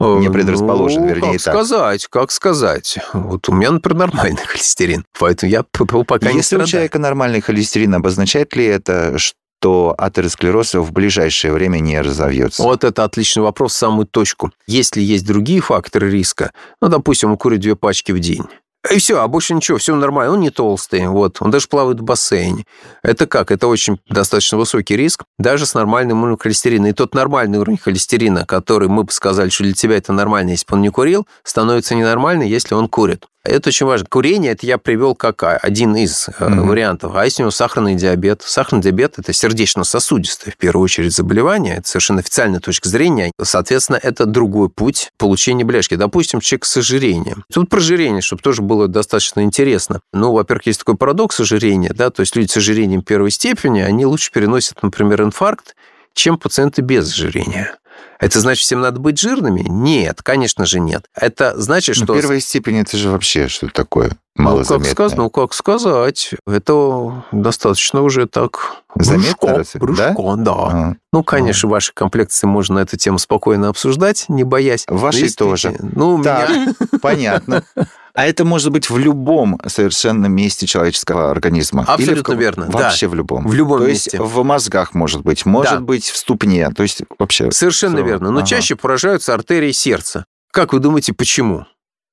Не 0.00 0.30
предрасположен, 0.30 1.02
ну, 1.02 1.08
вернее, 1.08 1.32
как 1.32 1.42
так. 1.42 1.54
сказать, 1.54 2.06
как 2.06 2.30
сказать. 2.30 2.98
Вот 3.12 3.48
у 3.48 3.52
меня, 3.52 3.72
например, 3.72 4.14
нормальный 4.14 4.44
холестерин, 4.46 5.04
поэтому 5.18 5.50
я 5.50 5.64
пока 5.64 6.26
Если 6.26 6.34
не 6.34 6.38
у 6.38 6.42
страдаю. 6.42 6.68
человека 6.68 6.98
нормальный 7.00 7.40
холестерин, 7.40 7.94
обозначает 7.94 8.54
ли 8.54 8.64
это, 8.64 9.18
что 9.18 9.96
атеросклероз 9.98 10.74
в 10.74 10.92
ближайшее 10.92 11.52
время 11.52 11.80
не 11.80 12.00
разовьется? 12.00 12.62
Вот 12.62 12.84
это 12.84 13.02
отличный 13.02 13.42
вопрос 13.42 13.72
в 13.72 13.76
самую 13.76 14.06
точку. 14.06 14.52
Если 14.68 15.00
есть 15.00 15.26
другие 15.26 15.60
факторы 15.60 16.08
риска, 16.10 16.52
ну, 16.80 16.88
допустим, 16.88 17.32
он 17.32 17.36
курит 17.36 17.60
две 17.60 17.74
пачки 17.74 18.12
в 18.12 18.20
день, 18.20 18.44
и 18.90 18.98
все, 18.98 19.20
а 19.20 19.28
больше 19.28 19.54
ничего, 19.54 19.78
все 19.78 19.94
нормально. 19.94 20.34
Он 20.34 20.40
не 20.40 20.50
толстый, 20.50 21.06
вот. 21.08 21.38
Он 21.40 21.50
даже 21.50 21.68
плавает 21.68 22.00
в 22.00 22.02
бассейне. 22.02 22.64
Это 23.02 23.26
как? 23.26 23.50
Это 23.50 23.66
очень 23.66 23.98
достаточно 24.08 24.58
высокий 24.58 24.96
риск, 24.96 25.24
даже 25.38 25.66
с 25.66 25.74
нормальным 25.74 26.22
уровнем 26.22 26.38
холестерина. 26.38 26.86
И 26.86 26.92
тот 26.92 27.14
нормальный 27.14 27.58
уровень 27.58 27.78
холестерина, 27.78 28.46
который 28.46 28.88
мы 28.88 29.04
бы 29.04 29.12
сказали, 29.12 29.48
что 29.48 29.64
для 29.64 29.74
тебя 29.74 29.96
это 29.96 30.12
нормально, 30.12 30.50
если 30.50 30.66
бы 30.66 30.76
он 30.76 30.82
не 30.82 30.90
курил, 30.90 31.26
становится 31.44 31.94
ненормальный, 31.94 32.48
если 32.48 32.74
он 32.74 32.88
курит. 32.88 33.26
Это 33.44 33.70
очень 33.70 33.86
важно. 33.86 34.06
Курение, 34.10 34.52
это 34.52 34.66
я 34.66 34.78
привел 34.78 35.14
как 35.14 35.42
один 35.42 35.96
из 35.96 36.28
mm-hmm. 36.28 36.60
вариантов. 36.66 37.12
А 37.14 37.24
если 37.24 37.42
у 37.42 37.44
него 37.44 37.50
сахарный 37.50 37.94
диабет? 37.94 38.42
Сахарный 38.44 38.82
диабет– 38.82 39.14
это 39.18 39.32
сердечно-сосудистое, 39.32 40.52
в 40.52 40.56
первую 40.56 40.84
очередь, 40.84 41.14
заболевание. 41.14 41.76
Это 41.76 41.88
совершенно 41.88 42.20
официальная 42.20 42.60
точка 42.60 42.88
зрения. 42.88 43.32
Соответственно, 43.40 43.98
это 44.02 44.26
другой 44.26 44.68
путь 44.68 45.10
получения 45.18 45.64
бляшки. 45.64 45.94
Допустим, 45.94 46.40
человек 46.40 46.64
с 46.66 46.76
ожирением. 46.76 47.44
Тут 47.52 47.70
про 47.70 47.78
ожирение, 47.78 48.20
чтобы 48.20 48.42
тоже 48.42 48.60
было 48.60 48.88
достаточно 48.88 49.40
интересно. 49.40 50.00
Ну, 50.12 50.32
во-первых, 50.32 50.66
есть 50.66 50.80
такой 50.80 50.96
парадокс 50.96 51.40
ожирения, 51.40 51.92
да, 51.94 52.10
то 52.10 52.20
есть 52.20 52.36
люди 52.36 52.50
с 52.50 52.56
ожирением 52.56 53.02
первой 53.02 53.30
степени, 53.30 53.80
они 53.80 54.04
лучше 54.04 54.30
переносят, 54.32 54.82
например, 54.82 55.22
инфаркт, 55.22 55.74
чем 56.14 56.36
пациенты 56.38 56.82
без 56.82 57.12
ожирения. 57.12 57.76
Это 58.18 58.40
значит, 58.40 58.64
всем 58.64 58.80
надо 58.80 58.98
быть 58.98 59.20
жирными? 59.20 59.64
Нет, 59.68 60.22
конечно 60.22 60.66
же 60.66 60.80
нет. 60.80 61.04
Это 61.14 61.54
значит, 61.60 61.96
Ну, 61.98 62.04
что... 62.04 62.14
первая 62.14 62.40
степень 62.40 62.78
это 62.78 62.96
же 62.96 63.10
вообще 63.10 63.46
что 63.48 63.68
такое 63.68 64.10
Ну, 64.36 64.44
малозаметное. 64.44 64.88
как, 64.94 64.94
сказать, 64.96 65.16
ну, 65.18 65.30
как 65.30 65.54
сказать, 65.54 66.30
это 66.46 67.24
достаточно 67.32 68.02
уже 68.02 68.26
так... 68.26 68.82
Заметно, 68.96 69.54
брюшко, 69.54 69.58
разве? 69.58 69.80
Да? 69.80 70.12
брюшко, 70.14 70.36
да. 70.36 70.52
А. 70.54 70.94
Ну, 71.12 71.22
конечно, 71.22 71.68
ваши 71.68 71.92
комплекции 71.94 72.46
можно 72.48 72.80
эту 72.80 72.96
тему 72.96 73.18
спокойно 73.18 73.68
обсуждать, 73.68 74.24
не 74.28 74.42
боясь. 74.42 74.84
Ваши 74.88 75.26
Но 75.26 75.28
тоже. 75.36 75.76
Ну, 75.78 76.14
у 76.16 76.22
Так, 76.22 76.50
меня... 76.50 76.74
понятно. 77.00 77.62
А 78.18 78.24
это 78.26 78.44
может 78.44 78.72
быть 78.72 78.90
в 78.90 78.98
любом 78.98 79.60
совершенно 79.68 80.26
месте 80.26 80.66
человеческого 80.66 81.30
организма. 81.30 81.82
Или 81.82 81.90
Абсолютно 81.92 82.22
в 82.22 82.26
кого- 82.26 82.40
верно, 82.40 82.66
да. 82.66 82.78
Вообще 82.78 83.06
в 83.06 83.14
любом. 83.14 83.46
В 83.46 83.54
любом 83.54 83.78
То 83.78 83.86
месте. 83.86 84.10
есть 84.18 84.32
в 84.32 84.42
мозгах 84.42 84.92
может 84.92 85.22
быть, 85.22 85.46
может 85.46 85.74
Да. 85.74 85.80
быть 85.80 86.04
в 86.06 86.16
ступне. 86.16 86.68
То 86.70 86.82
есть 86.82 87.02
вообще... 87.16 87.52
Совершенно 87.52 87.98
всё 87.98 88.04
верно. 88.06 88.32
Но 88.32 88.38
Ага. 88.38 88.46
чаще 88.48 88.74
поражаются 88.74 89.34
артерии 89.34 89.70
сердца. 89.70 90.24
Как 90.52 90.72
вы 90.72 90.80
думаете, 90.80 91.12
почему? 91.12 91.66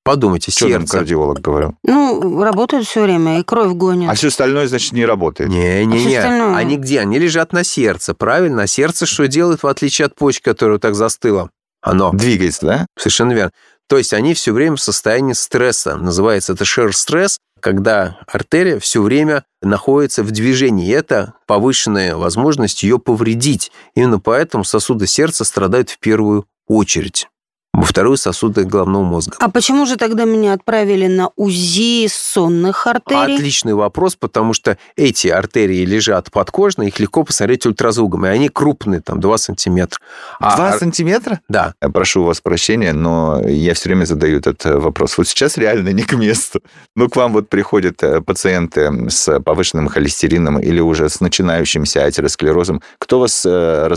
Подумайте, 0.03 0.51
Что 0.51 0.69
там 0.69 0.81
сердце. 0.81 0.97
кардиолог 0.99 1.39
говорил? 1.41 1.73
Ну, 1.83 2.43
работают 2.43 2.85
все 2.87 3.01
время, 3.01 3.39
и 3.39 3.43
кровь 3.43 3.71
гонят. 3.73 4.11
А 4.11 4.13
все 4.13 4.27
остальное, 4.27 4.67
значит, 4.67 4.91
не 4.91 5.07
работает. 5.07 5.49
А 5.49 5.53
Не-не-не. 5.53 6.17
остальное? 6.17 6.55
Они 6.55 6.77
где? 6.77 6.99
Они 6.99 7.17
лежат 7.17 7.51
на 7.51 7.63
сердце, 7.63 8.13
правильно? 8.13 8.61
А 8.61 8.67
сердце 8.67 9.07
что 9.07 9.27
делает, 9.27 9.63
в 9.63 9.67
отличие 9.67 10.05
от 10.05 10.13
почки, 10.15 10.43
которая 10.43 10.75
вот 10.75 10.83
так 10.83 10.93
застыла? 10.93 11.49
Оно. 11.81 12.11
Двигается, 12.11 12.65
да? 12.65 12.85
Совершенно 12.95 13.33
верно. 13.33 13.51
То 13.87 13.97
есть 13.97 14.13
они 14.13 14.33
все 14.33 14.51
время 14.51 14.75
в 14.75 14.81
состоянии 14.81 15.33
стресса. 15.33 15.95
Называется 15.95 16.53
это 16.53 16.65
шер-стресс, 16.65 17.39
когда 17.59 18.19
артерия 18.27 18.79
все 18.79 19.01
время 19.01 19.43
находится 19.61 20.23
в 20.23 20.31
движении. 20.31 20.93
Это 20.93 21.33
повышенная 21.47 22.15
возможность 22.15 22.83
ее 22.83 22.99
повредить. 22.99 23.71
Именно 23.95 24.19
поэтому 24.19 24.63
сосуды 24.63 25.07
сердца 25.07 25.43
страдают 25.43 25.89
в 25.89 25.99
первую 25.99 26.47
очередь. 26.67 27.27
Во 27.75 27.83
вторую 27.83 28.15
сосуды 28.15 28.63
головного 28.63 29.03
мозга. 29.03 29.35
А 29.39 29.49
почему 29.49 29.85
же 29.85 29.97
тогда 29.97 30.23
меня 30.23 30.53
отправили 30.53 31.07
на 31.07 31.31
УЗИ 31.35 32.07
сонных 32.07 32.87
артерий? 32.87 33.35
Отличный 33.35 33.73
вопрос, 33.73 34.15
потому 34.15 34.53
что 34.53 34.77
эти 34.95 35.27
артерии 35.27 35.83
лежат 35.83 36.31
подкожно, 36.31 36.83
их 36.83 36.99
легко 36.99 37.25
посмотреть 37.25 37.65
ультразвуком, 37.65 38.25
и 38.27 38.29
они 38.29 38.47
крупные, 38.47 39.01
там, 39.01 39.19
2 39.19 39.37
сантиметра. 39.37 39.99
А 40.39 40.55
Два 40.55 40.69
ар- 40.69 40.79
сантиметра? 40.79 41.41
Да. 41.49 41.73
Я 41.81 41.89
прошу 41.89 42.21
у 42.21 42.25
вас 42.25 42.39
прощения, 42.39 42.93
но 42.93 43.41
я 43.45 43.73
все 43.73 43.89
время 43.89 44.05
задаю 44.05 44.37
этот 44.37 44.65
э, 44.65 44.77
вопрос. 44.77 45.17
Вот 45.17 45.27
сейчас 45.27 45.57
реально 45.57 45.89
не 45.89 46.03
к 46.03 46.13
месту. 46.13 46.61
Ну, 46.95 47.09
к 47.09 47.17
вам 47.17 47.33
вот 47.33 47.49
приходят 47.49 48.01
э, 48.03 48.21
пациенты 48.21 49.09
с 49.09 49.37
повышенным 49.41 49.89
холестерином 49.89 50.59
или 50.59 50.79
уже 50.79 51.09
с 51.09 51.19
начинающимся 51.19 52.05
атеросклерозом. 52.05 52.81
Кто 52.99 53.19
вас 53.19 53.45
э, 53.45 53.87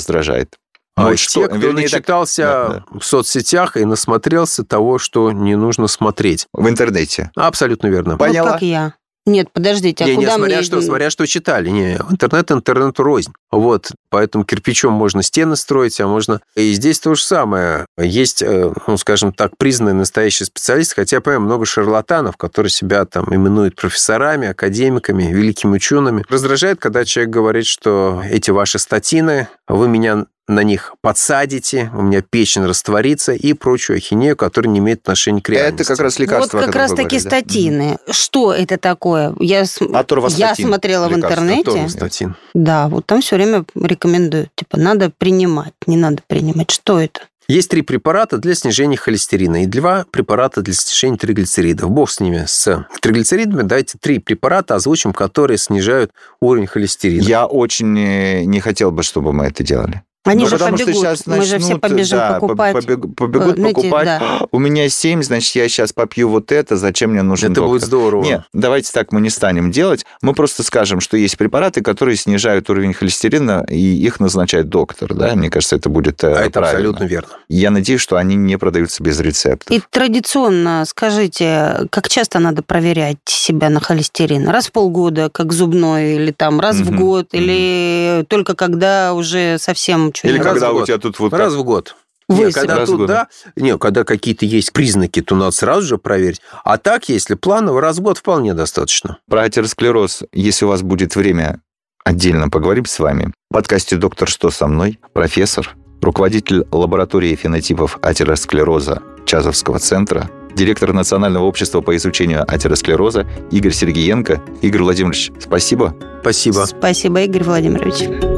раздражает? 0.99 1.07
А 1.07 1.11
Вот 1.11 1.17
те, 1.17 1.23
что- 1.23 1.47
кто 1.47 1.57
вернее, 1.57 1.89
так, 1.89 1.93
начитался 1.93 2.43
да, 2.43 2.85
в 2.99 3.05
соцсетях 3.05 3.77
и 3.77 3.85
насмотрелся 3.85 4.65
того, 4.65 4.99
что 4.99 5.33
не 5.33 5.57
нужно 5.57 5.89
смотреть. 5.89 6.47
в 6.53 6.69
интернете. 6.69 7.31
Абсолютно 7.37 7.89
верно. 7.89 8.13
Вот 8.13 8.19
Поняла. 8.19 8.53
как 8.53 8.63
я. 8.63 8.95
Нет, 9.27 9.53
подождите, 9.53 10.05
а 10.05 10.07
не, 10.07 10.17
не, 10.17 10.25
куда 10.25 10.37
смотря 10.37 10.57
мне... 10.57 10.65
что, 10.65 10.81
смотря 10.81 11.11
что 11.11 11.27
читали. 11.27 11.69
Не, 11.69 11.97
интернет 12.11 12.51
интернету 12.51 13.03
рознь. 13.03 13.31
Вот, 13.51 13.91
поэтому 14.09 14.45
кирпичом 14.45 14.95
можно 14.95 15.23
стены 15.23 15.55
строить, 15.57 16.01
а 16.01 16.07
можно... 16.07 16.41
И 16.57 16.73
здесь 16.73 16.99
то 16.99 17.15
же 17.15 17.23
самое. 17.23 17.85
Есть, 17.99 18.41
э, 18.41 18.73
ну, 18.87 18.97
скажем 18.97 19.35
так, 19.35 19.59
признанные 19.59 19.93
настоящие 19.93 20.47
специалисты, 20.47 20.95
хотя 20.95 21.17
я 21.17 21.21
понимаю, 21.21 21.43
много 21.43 21.67
шарлатанов, 21.67 22.39
которые 22.39 22.71
себя 22.71 23.05
там 23.05 23.27
именуют 23.35 23.77
профессорами, 23.77 24.49
академиками, 24.49 25.25
великими 25.25 25.77
учеными. 25.77 26.25
Раздражает, 26.31 26.81
когда 26.81 27.05
человек 27.05 27.31
говорит, 27.31 27.67
что 27.67 28.23
эти 28.31 28.51
ваши 28.51 28.79
статины, 28.79 29.49
вы 29.69 29.89
меня 29.89 30.25
на 30.49 30.63
них 30.65 30.95
подсадите, 31.03 31.91
у 31.95 32.03
меня 32.03 32.23
печень 32.23 32.65
растворится 32.65 33.33
и 33.33 33.53
прочую 33.53 33.99
ахинею, 33.99 34.37
которая 34.37 34.73
не 34.73 34.79
имеет 34.81 35.01
отношения 35.01 35.41
к 35.43 35.49
реальности. 35.49 35.83
Это 35.83 35.93
как 35.95 36.01
раз 36.01 36.15
Вот 36.15 36.21
лекарство. 36.21 36.61
о 36.61 36.65
как 36.65 36.75
раз 36.75 36.91
таки 36.93 37.03
говорили, 37.03 37.23
да. 37.23 37.29
статины. 37.31 37.99
Что 38.11 38.53
это 38.55 38.79
такое? 38.79 39.35
Я, 39.41 39.65
с- 39.67 39.81
Аторвастатин. 39.83 40.47
я 40.49 40.55
смотрела 40.55 41.09
в 41.09 41.13
Лекарство. 41.17 41.43
интернете. 41.43 41.71
Аторвастатин. 41.71 42.37
Да, 42.55 42.89
вот 42.89 43.07
там 43.07 43.21
все 43.21 43.37
время 43.37 43.65
рекомендуют. 43.75 44.49
Типа, 44.55 44.79
надо 44.79 45.11
принимать, 45.17 45.75
не 45.87 45.97
надо 45.97 46.23
принимать. 46.27 46.71
Что 46.71 46.99
это? 47.01 47.21
Есть 47.51 47.71
три 47.71 47.81
препарата 47.81 48.37
для 48.37 48.55
снижения 48.55 48.99
холестерина 48.99 49.63
и 49.63 49.67
два 49.67 50.05
препарата 50.11 50.61
для 50.61 50.75
снижения 50.75 51.17
триглицеридов. 51.17 51.89
Бог 51.91 52.11
с 52.11 52.21
ними, 52.21 52.45
с 52.47 52.85
триглицеридами. 53.01 53.63
Дайте 53.63 53.97
три 53.99 54.19
препарата, 54.19 54.75
озвучим, 54.75 55.15
которые 55.15 55.57
снижают 55.57 56.11
уровень 56.41 56.67
холестерина. 56.67 57.23
Я 57.23 57.47
очень 57.47 57.99
э, 57.99 58.45
не 58.45 58.61
хотел 58.61 58.91
бы, 58.93 59.03
чтобы 59.03 59.33
мы 59.33 59.47
это 59.47 59.63
делали. 59.65 60.03
Они 60.25 60.43
Ну, 60.45 60.51
же 60.51 60.59
потому 60.59 60.77
что 60.77 60.87
побегут. 60.87 61.03
сейчас 61.05 61.27
Мы 61.27 61.37
же 61.43 61.59
все 61.59 61.75
начнут, 61.75 61.81
побежим 61.81 62.19
да, 62.19 62.33
покупать. 62.41 62.75
побег- 62.75 63.15
побегут 63.15 63.53
э, 63.53 63.61
знаете, 63.61 63.75
покупать. 63.75 64.05
да. 64.05 64.41
У 64.51 64.59
меня 64.59 64.89
7, 64.89 65.23
значит, 65.23 65.55
я 65.55 65.69
сейчас 65.69 65.93
попью 65.93 66.29
вот 66.29 66.53
это, 66.53 66.77
зачем 66.77 67.13
мне 67.13 67.23
нужен 67.23 67.53
Это 67.53 67.61
доктор? 67.61 67.69
будет 67.71 67.83
здорово. 67.85 68.25
Нет, 68.25 68.43
давайте 68.53 68.93
так 68.93 69.13
мы 69.13 69.21
не 69.21 69.31
станем 69.31 69.71
делать. 69.71 70.05
Мы 70.21 70.35
просто 70.35 70.63
скажем, 70.65 71.01
что 71.01 71.17
есть 71.17 71.39
препараты, 71.39 71.81
которые 71.83 72.17
снижают 72.17 72.69
уровень 72.69 72.93
холестерина, 72.93 73.65
и 73.71 73.77
их 73.79 74.21
назначает 74.21 74.69
доктор. 74.69 75.15
Да? 75.15 75.35
Мне 75.35 75.51
кажется, 75.51 75.77
это 75.77 75.89
будет 75.89 76.23
э, 76.25 76.27
А 76.27 76.41
это 76.41 76.51
правильно. 76.61 76.71
абсолютно 76.91 77.05
верно. 77.05 77.29
Я 77.49 77.71
надеюсь, 77.71 78.01
что 78.01 78.17
они 78.17 78.35
не 78.35 78.59
продаются 78.59 79.03
без 79.03 79.19
рецепта. 79.21 79.73
И 79.73 79.81
традиционно, 79.91 80.85
скажите, 80.85 81.87
как 81.91 82.09
часто 82.09 82.39
надо 82.41 82.63
проверять 82.63 83.19
себя 83.25 83.71
на 83.71 83.81
холестерин? 83.81 84.49
Раз 84.49 84.67
в 84.67 84.73
полгода, 84.73 85.31
как 85.31 85.53
зубной, 85.53 86.17
или 86.17 86.33
там 86.33 86.61
раз 86.61 86.77
в 86.77 86.91
Мгм, 86.91 86.97
год, 87.01 87.33
мгм. 87.33 87.43
или 87.43 88.25
только 88.29 88.55
когда 88.55 89.15
уже 89.15 89.57
совсем 89.59 90.08
что-нибудь? 90.15 90.39
Или 90.41 90.45
раз 90.45 90.55
когда 90.55 90.71
в 90.71 90.75
у 90.75 90.79
год. 90.79 90.87
тебя 90.87 90.99
тут 90.99 91.19
вот 91.19 91.33
Раз 91.33 91.53
так- 91.53 91.61
в 91.61 91.65
год. 91.65 91.97
Вы 92.31 92.45
Не, 92.45 92.53
когда 92.53 92.77
раз 92.77 92.89
в 92.89 92.93
тут, 92.93 92.99
год. 93.01 93.07
да, 93.09 93.29
не, 93.57 93.79
когда 93.79 94.05
какие-то 94.05 94.45
есть 94.45 94.73
признаки, 94.75 95.23
то 95.23 95.35
надо 95.35 95.51
сразу 95.51 95.83
же 95.87 95.97
проверить. 95.97 96.43
А 96.63 96.77
так, 96.77 97.09
если 97.09 97.35
планово, 97.35 97.81
раз 97.81 97.97
в 97.99 98.03
год 98.03 98.19
вполне 98.19 98.53
достаточно. 98.53 99.17
Про 99.31 99.43
атеросклероз, 99.45 100.25
если 100.33 100.67
у 100.67 100.69
вас 100.69 100.83
будет 100.83 101.17
время, 101.17 101.61
отдельно 102.05 102.51
поговорим 102.51 102.85
с 102.85 102.99
вами. 102.99 103.33
В 103.51 103.55
подкасте 103.55 103.97
«Доктор, 103.97 104.29
что 104.29 104.51
со 104.51 104.67
мной?» 104.67 104.99
профессор, 105.15 105.75
руководитель 106.03 106.67
лаборатории 106.71 107.35
фенотипов 107.35 107.99
атеросклероза 108.03 109.03
Чазовского 109.25 109.79
центра, 109.79 110.31
директор 110.55 110.93
Национального 110.93 111.45
общества 111.45 111.81
по 111.81 111.97
изучению 111.97 112.45
атеросклероза 112.47 113.27
Игорь 113.51 113.73
Сергеенко. 113.73 114.43
Игорь 114.61 114.83
Владимирович, 114.83 115.31
спасибо. 115.41 115.97
Спасибо. 116.21 116.67
Спасибо, 116.67 117.23
Игорь 117.23 117.45
Владимирович. 117.45 118.38